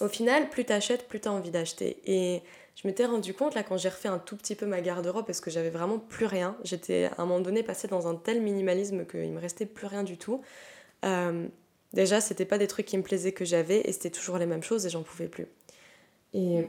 au 0.00 0.08
final, 0.08 0.48
plus 0.48 0.64
t'achètes, 0.64 1.06
plus 1.06 1.20
t'as 1.20 1.30
envie 1.30 1.50
d'acheter. 1.50 2.00
Et 2.06 2.42
je 2.76 2.86
m'étais 2.86 3.06
rendu 3.06 3.34
compte 3.34 3.54
là 3.54 3.62
quand 3.62 3.78
j'ai 3.78 3.88
refait 3.88 4.08
un 4.08 4.18
tout 4.18 4.36
petit 4.36 4.54
peu 4.54 4.66
ma 4.66 4.80
garde-robe 4.80 5.24
parce 5.24 5.40
que 5.40 5.50
j'avais 5.50 5.70
vraiment 5.70 5.98
plus 5.98 6.26
rien. 6.26 6.56
J'étais 6.62 7.06
à 7.16 7.22
un 7.22 7.24
moment 7.24 7.40
donné 7.40 7.62
passée 7.62 7.88
dans 7.88 8.06
un 8.06 8.14
tel 8.14 8.42
minimalisme 8.42 9.06
qu'il 9.06 9.32
me 9.32 9.40
restait 9.40 9.66
plus 9.66 9.86
rien 9.86 10.02
du 10.02 10.18
tout. 10.18 10.42
Euh, 11.04 11.48
déjà, 11.94 12.20
c'était 12.20 12.44
pas 12.44 12.58
des 12.58 12.66
trucs 12.66 12.86
qui 12.86 12.98
me 12.98 13.02
plaisaient 13.02 13.32
que 13.32 13.46
j'avais 13.46 13.80
et 13.80 13.92
c'était 13.92 14.10
toujours 14.10 14.36
les 14.36 14.46
mêmes 14.46 14.62
choses 14.62 14.84
et 14.84 14.90
j'en 14.90 15.02
pouvais 15.02 15.28
plus. 15.28 15.46
Et 16.34 16.66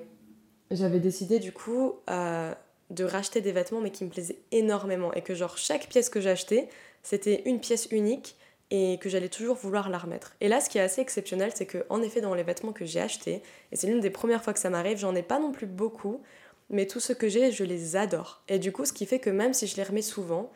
j'avais 0.72 1.00
décidé 1.00 1.40
du 1.40 1.52
coup 1.52 1.96
euh, 2.10 2.54
de 2.90 3.04
racheter 3.04 3.42
des 3.42 3.52
vêtements 3.52 3.82
mais 3.82 3.92
qui 3.92 4.06
me 4.06 4.10
plaisaient 4.10 4.40
énormément 4.52 5.14
et 5.14 5.22
que 5.22 5.36
genre 5.36 5.58
chaque 5.58 5.88
pièce 5.90 6.10
que 6.10 6.22
j'achetais 6.22 6.70
c'était 7.04 7.44
une 7.46 7.60
pièce 7.60 7.88
unique 7.92 8.36
et 8.70 8.98
que 9.00 9.10
j'allais 9.10 9.30
toujours 9.30 9.56
vouloir 9.56 9.90
la 9.90 9.98
remettre. 9.98 10.36
Et 10.42 10.48
là, 10.50 10.60
ce 10.60 10.70
qui 10.70 10.78
est 10.78 10.82
assez 10.82 11.02
exceptionnel, 11.02 11.52
c'est 11.56 11.66
que 11.66 11.86
en 11.90 12.02
effet, 12.02 12.22
dans 12.22 12.34
les 12.34 12.44
vêtements 12.44 12.74
que 12.74 12.86
j'ai 12.86 13.00
achetés, 13.00 13.42
et 13.72 13.76
c'est 13.76 13.88
l'une 13.88 14.02
des 14.02 14.10
premières 14.10 14.44
fois 14.44 14.54
que 14.54 14.60
ça 14.60 14.70
m'arrive, 14.70 14.98
j'en 14.98 15.16
ai 15.16 15.24
pas 15.24 15.40
non 15.40 15.52
plus 15.52 15.68
beaucoup, 15.68 16.22
mais 16.70 16.86
tout 16.86 17.00
ce 17.00 17.14
que 17.14 17.30
j'ai, 17.30 17.52
je 17.52 17.64
les 17.64 17.96
adore. 17.96 18.44
Et 18.50 18.60
du 18.60 18.72
coup, 18.74 18.84
ce 18.84 18.92
qui 18.92 19.06
fait 19.06 19.20
que 19.20 19.30
même 19.30 19.54
si 19.54 19.68
je 19.68 19.78
les 19.78 19.84
remets 19.84 20.02
souvent, 20.02 20.52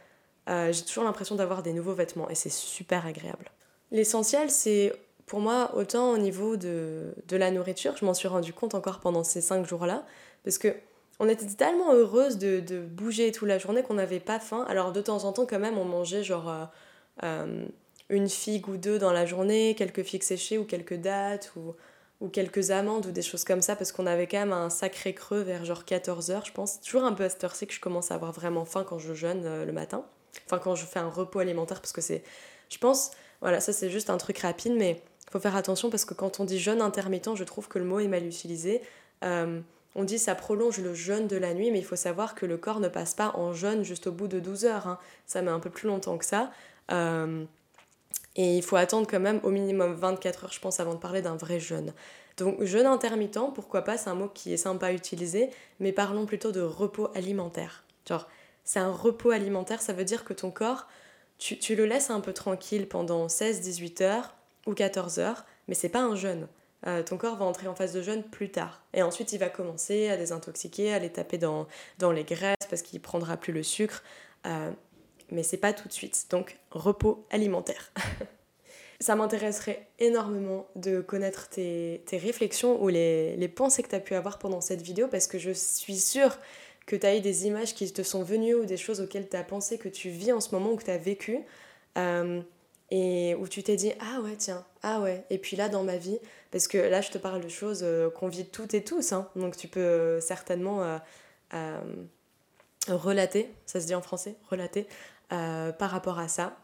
euh, 0.49 0.73
j'ai 0.73 0.83
toujours 0.83 1.05
l'impression 1.05 1.35
d'avoir 1.35 1.63
des 1.63 1.71
nouveaux 1.71 1.93
vêtements 1.93 2.29
et 2.29 2.35
c'est 2.35 2.51
super 2.51 3.05
agréable. 3.05 3.51
L'essentiel, 3.91 4.49
c'est 4.49 4.91
pour 5.25 5.39
moi 5.39 5.71
autant 5.75 6.11
au 6.11 6.17
niveau 6.17 6.57
de, 6.57 7.13
de 7.27 7.37
la 7.37 7.51
nourriture, 7.51 7.95
je 7.95 8.03
m'en 8.03 8.13
suis 8.13 8.27
rendu 8.27 8.51
compte 8.51 8.75
encore 8.75 8.99
pendant 8.99 9.23
ces 9.23 9.39
cinq 9.39 9.65
jours-là, 9.65 10.05
parce 10.43 10.57
que 10.57 10.75
on 11.19 11.29
était 11.29 11.45
tellement 11.45 11.93
heureuse 11.93 12.39
de, 12.39 12.59
de 12.59 12.81
bouger 12.81 13.31
toute 13.31 13.47
la 13.47 13.59
journée 13.59 13.83
qu'on 13.83 13.93
n'avait 13.93 14.19
pas 14.19 14.39
faim. 14.39 14.65
Alors 14.67 14.91
de 14.91 15.01
temps 15.01 15.23
en 15.23 15.31
temps, 15.31 15.45
quand 15.45 15.59
même, 15.59 15.77
on 15.77 15.85
mangeait 15.85 16.23
genre. 16.23 16.49
Euh, 16.49 16.65
euh, 17.23 17.67
une 18.11 18.29
figue 18.29 18.67
ou 18.67 18.77
deux 18.77 18.99
dans 18.99 19.11
la 19.11 19.25
journée, 19.25 19.73
quelques 19.75 20.03
figues 20.03 20.23
séchées 20.23 20.57
ou 20.57 20.65
quelques 20.65 20.93
dates 20.93 21.51
ou, 21.55 21.73
quelques 22.31 22.69
amandes 22.69 23.07
ou 23.07 23.11
des 23.11 23.23
choses 23.23 23.43
comme 23.43 23.63
ça 23.63 23.75
parce 23.75 23.91
qu'on 23.91 24.05
avait 24.05 24.27
quand 24.27 24.37
même 24.37 24.53
un 24.53 24.69
sacré 24.69 25.15
creux 25.15 25.41
vers 25.41 25.65
genre 25.65 25.83
14h 25.83 26.45
je 26.45 26.51
pense. 26.51 26.79
Toujours 26.81 27.03
un 27.03 27.13
peu 27.13 27.23
à 27.23 27.29
cette 27.29 27.43
heure-ci 27.43 27.65
que 27.65 27.73
je 27.73 27.79
commence 27.79 28.11
à 28.11 28.15
avoir 28.15 28.31
vraiment 28.31 28.63
faim 28.63 28.85
quand 28.87 28.99
je 28.99 29.15
jeûne 29.15 29.41
euh, 29.45 29.65
le 29.65 29.71
matin. 29.71 30.05
Enfin 30.45 30.59
quand 30.59 30.75
je 30.75 30.85
fais 30.85 30.99
un 30.99 31.09
repos 31.09 31.39
alimentaire 31.39 31.81
parce 31.81 31.93
que 31.93 32.01
c'est... 32.01 32.23
Je 32.69 32.77
pense, 32.77 33.09
voilà, 33.41 33.59
ça 33.59 33.73
c'est 33.73 33.89
juste 33.89 34.11
un 34.11 34.17
truc 34.17 34.37
rapide 34.37 34.73
mais 34.77 35.01
faut 35.31 35.39
faire 35.39 35.55
attention 35.55 35.89
parce 35.89 36.05
que 36.05 36.13
quand 36.13 36.39
on 36.39 36.43
dit 36.43 36.59
jeûne 36.59 36.81
intermittent, 36.81 37.35
je 37.35 37.43
trouve 37.43 37.67
que 37.69 37.79
le 37.79 37.85
mot 37.85 37.99
est 37.99 38.07
mal 38.07 38.25
utilisé. 38.25 38.81
Euh, 39.23 39.61
on 39.95 40.03
dit 40.03 40.19
ça 40.19 40.35
prolonge 40.35 40.79
le 40.79 40.93
jeûne 40.93 41.27
de 41.27 41.37
la 41.37 41.53
nuit, 41.53 41.71
mais 41.71 41.79
il 41.79 41.85
faut 41.85 41.95
savoir 41.95 42.35
que 42.35 42.45
le 42.45 42.57
corps 42.57 42.79
ne 42.79 42.87
passe 42.87 43.13
pas 43.13 43.31
en 43.35 43.53
jeûne 43.53 43.83
juste 43.83 44.07
au 44.07 44.11
bout 44.11 44.27
de 44.27 44.39
12 44.39 44.65
heures. 44.65 44.87
Hein. 44.87 44.99
Ça 45.25 45.41
met 45.41 45.51
un 45.51 45.59
peu 45.59 45.69
plus 45.69 45.87
longtemps 45.87 46.17
que 46.17 46.25
ça. 46.25 46.51
Euh, 46.91 47.45
et 48.35 48.57
il 48.57 48.63
faut 48.63 48.75
attendre 48.75 49.07
quand 49.09 49.19
même 49.19 49.39
au 49.43 49.49
minimum 49.49 49.93
24 49.93 50.45
heures, 50.45 50.53
je 50.53 50.59
pense, 50.59 50.79
avant 50.79 50.93
de 50.93 50.99
parler 50.99 51.21
d'un 51.21 51.35
vrai 51.35 51.59
jeûne. 51.59 51.93
Donc 52.37 52.63
jeûne 52.63 52.85
intermittent, 52.85 53.53
pourquoi 53.53 53.81
pas, 53.81 53.97
c'est 53.97 54.09
un 54.09 54.15
mot 54.15 54.29
qui 54.29 54.53
est 54.53 54.57
sympa 54.57 54.87
à 54.87 54.93
utiliser, 54.93 55.49
mais 55.79 55.91
parlons 55.91 56.25
plutôt 56.25 56.51
de 56.51 56.61
repos 56.61 57.09
alimentaire. 57.13 57.83
Genre, 58.07 58.27
c'est 58.63 58.79
un 58.79 58.91
repos 58.91 59.31
alimentaire, 59.31 59.81
ça 59.81 59.93
veut 59.93 60.05
dire 60.05 60.23
que 60.23 60.33
ton 60.33 60.49
corps, 60.49 60.87
tu, 61.37 61.57
tu 61.57 61.75
le 61.75 61.85
laisses 61.85 62.09
un 62.09 62.21
peu 62.21 62.33
tranquille 62.33 62.87
pendant 62.87 63.27
16-18 63.27 64.03
heures 64.03 64.33
ou 64.65 64.73
14 64.73 65.19
heures, 65.19 65.45
mais 65.67 65.75
c'est 65.75 65.89
pas 65.89 66.01
un 66.01 66.15
jeûne. 66.15 66.47
ton 67.05 67.17
corps 67.17 67.35
va 67.35 67.45
entrer 67.45 67.67
en 67.67 67.75
phase 67.75 67.93
de 67.93 68.01
jeûne 68.01 68.23
plus 68.23 68.51
tard. 68.51 68.81
Et 68.93 69.01
ensuite, 69.01 69.33
il 69.33 69.39
va 69.39 69.49
commencer 69.49 70.09
à 70.09 70.17
désintoxiquer, 70.17 70.93
à 70.93 70.99
les 70.99 71.11
taper 71.11 71.37
dans, 71.37 71.67
dans 71.99 72.11
les 72.11 72.23
graisses 72.23 72.67
parce 72.69 72.81
qu'il 72.81 73.01
prendra 73.01 73.37
plus 73.37 73.53
le 73.53 73.63
sucre. 73.63 74.03
Mais 75.31 75.43
c'est 75.43 75.57
pas 75.57 75.73
tout 75.73 75.87
de 75.87 75.93
suite. 75.93 76.27
Donc, 76.29 76.57
repos 76.71 77.25
alimentaire. 77.29 77.91
Ça 78.99 79.15
m'intéresserait 79.15 79.87
énormément 79.97 80.67
de 80.75 81.01
connaître 81.01 81.49
tes, 81.49 82.03
réflexions 82.11 82.81
ou 82.83 82.87
les, 82.87 83.35
les 83.35 83.47
pensées 83.47 83.81
que 83.81 83.89
tu 83.89 83.95
as 83.95 83.99
pu 83.99 84.13
avoir 84.13 84.37
pendant 84.37 84.61
cette 84.61 84.83
vidéo 84.83 85.07
parce 85.07 85.25
que 85.25 85.39
je 85.39 85.49
suis 85.51 85.97
sûre 85.97 86.37
que 86.85 86.95
tu 86.95 87.05
as 87.05 87.15
eu 87.15 87.21
des 87.21 87.47
images 87.47 87.73
qui 87.73 87.91
te 87.91 88.03
sont 88.03 88.23
venues 88.23 88.55
ou 88.55 88.65
des 88.65 88.77
choses 88.77 89.01
auxquelles 89.01 89.29
tu 89.29 89.37
as 89.37 89.43
pensé 89.43 89.77
que 89.77 89.89
tu 89.89 90.09
vis 90.09 90.31
en 90.31 90.41
ce 90.41 90.53
moment 90.53 90.71
ou 90.71 90.75
que 90.75 90.83
tu 90.83 90.91
as 90.91 90.97
vécu 90.97 91.39
euh, 91.97 92.41
et 92.89 93.35
où 93.35 93.47
tu 93.47 93.63
t'es 93.63 93.75
dit 93.75 93.93
ah 93.99 94.19
ouais 94.21 94.35
tiens 94.37 94.65
ah 94.83 94.99
ouais. 95.01 95.23
Et 95.29 95.37
puis 95.37 95.55
là 95.55 95.69
dans 95.69 95.83
ma 95.83 95.97
vie 95.97 96.19
parce 96.51 96.67
que 96.67 96.77
là 96.77 97.01
je 97.01 97.09
te 97.09 97.17
parle 97.17 97.41
de 97.41 97.49
choses 97.49 97.81
euh, 97.83 98.09
qu'on 98.09 98.27
vit 98.27 98.45
toutes 98.45 98.73
et 98.73 98.83
tous 98.83 99.13
hein, 99.13 99.29
donc 99.35 99.55
tu 99.57 99.67
peux 99.67 99.79
euh, 99.79 100.19
certainement 100.19 100.99
relater. 102.87 103.53
Ça 103.65 103.79
se 103.79 103.87
dit 103.87 103.95
en 103.95 104.01
français? 104.01 104.35
Relater 104.49 104.87
par 105.31 105.89
rapport 105.89 106.19
à 106.19 106.27
ça 106.27 106.57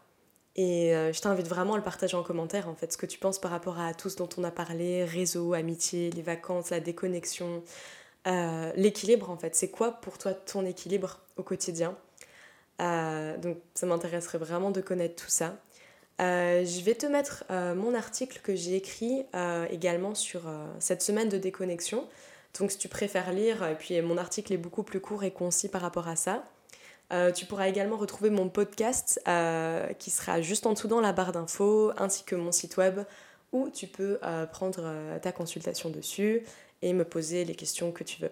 et 0.58 0.92
euh, 0.92 1.12
je 1.12 1.20
t'invite 1.20 1.46
vraiment 1.46 1.74
à 1.74 1.76
le 1.76 1.84
partager 1.84 2.16
en 2.16 2.24
commentaire, 2.24 2.68
en 2.68 2.74
fait, 2.74 2.92
ce 2.92 2.98
que 2.98 3.06
tu 3.06 3.16
penses 3.16 3.38
par 3.38 3.52
rapport 3.52 3.78
à 3.78 3.94
tout 3.94 4.10
ce 4.10 4.16
dont 4.16 4.28
on 4.38 4.42
a 4.42 4.50
parlé, 4.50 5.04
réseau, 5.04 5.52
amitié, 5.52 6.10
les 6.10 6.20
vacances, 6.20 6.70
la 6.70 6.80
déconnexion, 6.80 7.62
euh, 8.26 8.72
l'équilibre, 8.74 9.30
en 9.30 9.36
fait. 9.36 9.54
C'est 9.54 9.70
quoi 9.70 9.92
pour 9.92 10.18
toi 10.18 10.34
ton 10.34 10.66
équilibre 10.66 11.20
au 11.36 11.44
quotidien? 11.44 11.96
Euh, 12.80 13.36
Donc 13.36 13.58
ça 13.74 13.86
m'intéresserait 13.86 14.38
vraiment 14.38 14.72
de 14.72 14.80
connaître 14.80 15.22
tout 15.22 15.30
ça. 15.30 15.56
je 16.18 16.84
vais 16.84 16.94
te 16.96 17.06
mettre 17.06 17.44
mon 17.76 17.94
article 17.94 18.40
que 18.42 18.56
j'ai 18.56 18.74
écrit 18.74 19.26
également 19.70 20.16
sur 20.16 20.42
cette 20.80 21.02
semaine 21.02 21.28
de 21.28 21.38
déconnexion. 21.38 22.08
Donc 22.58 22.72
si 22.72 22.78
tu 22.78 22.88
préfères 22.88 23.32
lire, 23.32 23.64
et 23.64 23.76
puis 23.76 24.00
mon 24.02 24.18
article 24.18 24.52
est 24.52 24.58
beaucoup 24.58 24.82
plus 24.82 25.00
court 25.00 25.22
et 25.22 25.30
concis 25.30 25.68
par 25.68 25.82
rapport 25.82 26.08
à 26.08 26.16
ça. 26.16 26.42
Euh, 27.12 27.32
tu 27.32 27.46
pourras 27.46 27.68
également 27.68 27.96
retrouver 27.96 28.30
mon 28.30 28.48
podcast 28.48 29.20
euh, 29.28 29.86
qui 29.94 30.10
sera 30.10 30.42
juste 30.42 30.66
en 30.66 30.74
dessous 30.74 30.88
dans 30.88 31.00
la 31.00 31.12
barre 31.12 31.32
d'infos, 31.32 31.92
ainsi 31.96 32.24
que 32.24 32.34
mon 32.34 32.52
site 32.52 32.76
web 32.76 33.00
où 33.52 33.70
tu 33.70 33.86
peux 33.86 34.18
euh, 34.22 34.44
prendre 34.44 35.18
ta 35.22 35.32
consultation 35.32 35.88
dessus 35.88 36.42
et 36.82 36.92
me 36.92 37.04
poser 37.04 37.44
les 37.44 37.54
questions 37.54 37.92
que 37.92 38.04
tu 38.04 38.20
veux. 38.20 38.30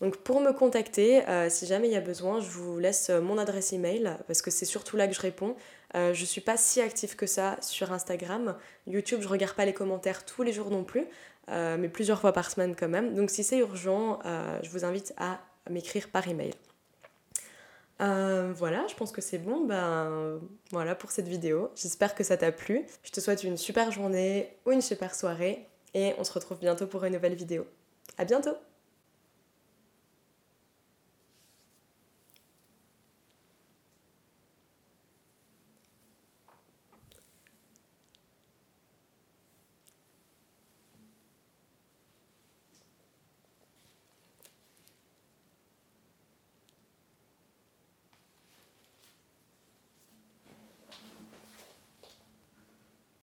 Donc 0.00 0.16
pour 0.16 0.40
me 0.40 0.52
contacter, 0.52 1.22
si 1.50 1.66
jamais 1.66 1.86
il 1.86 1.92
y 1.92 1.96
a 1.96 2.00
besoin, 2.00 2.40
je 2.40 2.48
vous 2.48 2.78
laisse 2.78 3.10
mon 3.10 3.36
adresse 3.36 3.74
email 3.74 4.16
parce 4.26 4.40
que 4.40 4.50
c'est 4.50 4.64
surtout 4.64 4.96
là 4.96 5.06
que 5.06 5.14
je 5.14 5.20
réponds. 5.20 5.56
je 5.94 6.08
ne 6.08 6.26
suis 6.26 6.40
pas 6.40 6.56
si 6.56 6.80
active 6.80 7.16
que 7.16 7.26
ça 7.26 7.58
sur 7.60 7.92
Instagram. 7.92 8.56
YouTube, 8.86 9.20
je 9.20 9.28
regarde 9.28 9.54
pas 9.54 9.66
les 9.66 9.74
commentaires 9.74 10.24
tous 10.24 10.42
les 10.42 10.54
jours 10.54 10.70
non 10.70 10.84
plus, 10.84 11.06
mais 11.48 11.88
plusieurs 11.90 12.18
fois 12.18 12.32
par 12.32 12.50
semaine 12.50 12.74
quand 12.74 12.88
même. 12.88 13.14
Donc 13.14 13.28
si 13.28 13.44
c'est 13.44 13.58
urgent, 13.58 14.20
je 14.62 14.70
vous 14.70 14.86
invite 14.86 15.12
à 15.18 15.38
m'écrire 15.68 16.08
par 16.08 16.26
email. 16.26 16.54
Euh, 18.00 18.52
voilà, 18.56 18.86
je 18.88 18.94
pense 18.94 19.12
que 19.12 19.20
c'est 19.20 19.38
bon. 19.38 19.66
Ben 19.66 20.40
voilà 20.70 20.94
pour 20.94 21.10
cette 21.10 21.28
vidéo. 21.28 21.70
J'espère 21.74 22.14
que 22.14 22.24
ça 22.24 22.36
t'a 22.36 22.52
plu. 22.52 22.86
Je 23.02 23.10
te 23.10 23.20
souhaite 23.20 23.44
une 23.44 23.56
super 23.56 23.90
journée 23.90 24.56
ou 24.66 24.72
une 24.72 24.80
super 24.80 25.14
soirée 25.14 25.66
et 25.94 26.14
on 26.18 26.24
se 26.24 26.32
retrouve 26.32 26.58
bientôt 26.58 26.86
pour 26.86 27.04
une 27.04 27.12
nouvelle 27.12 27.34
vidéo. 27.34 27.66
À 28.18 28.24
bientôt 28.24 28.56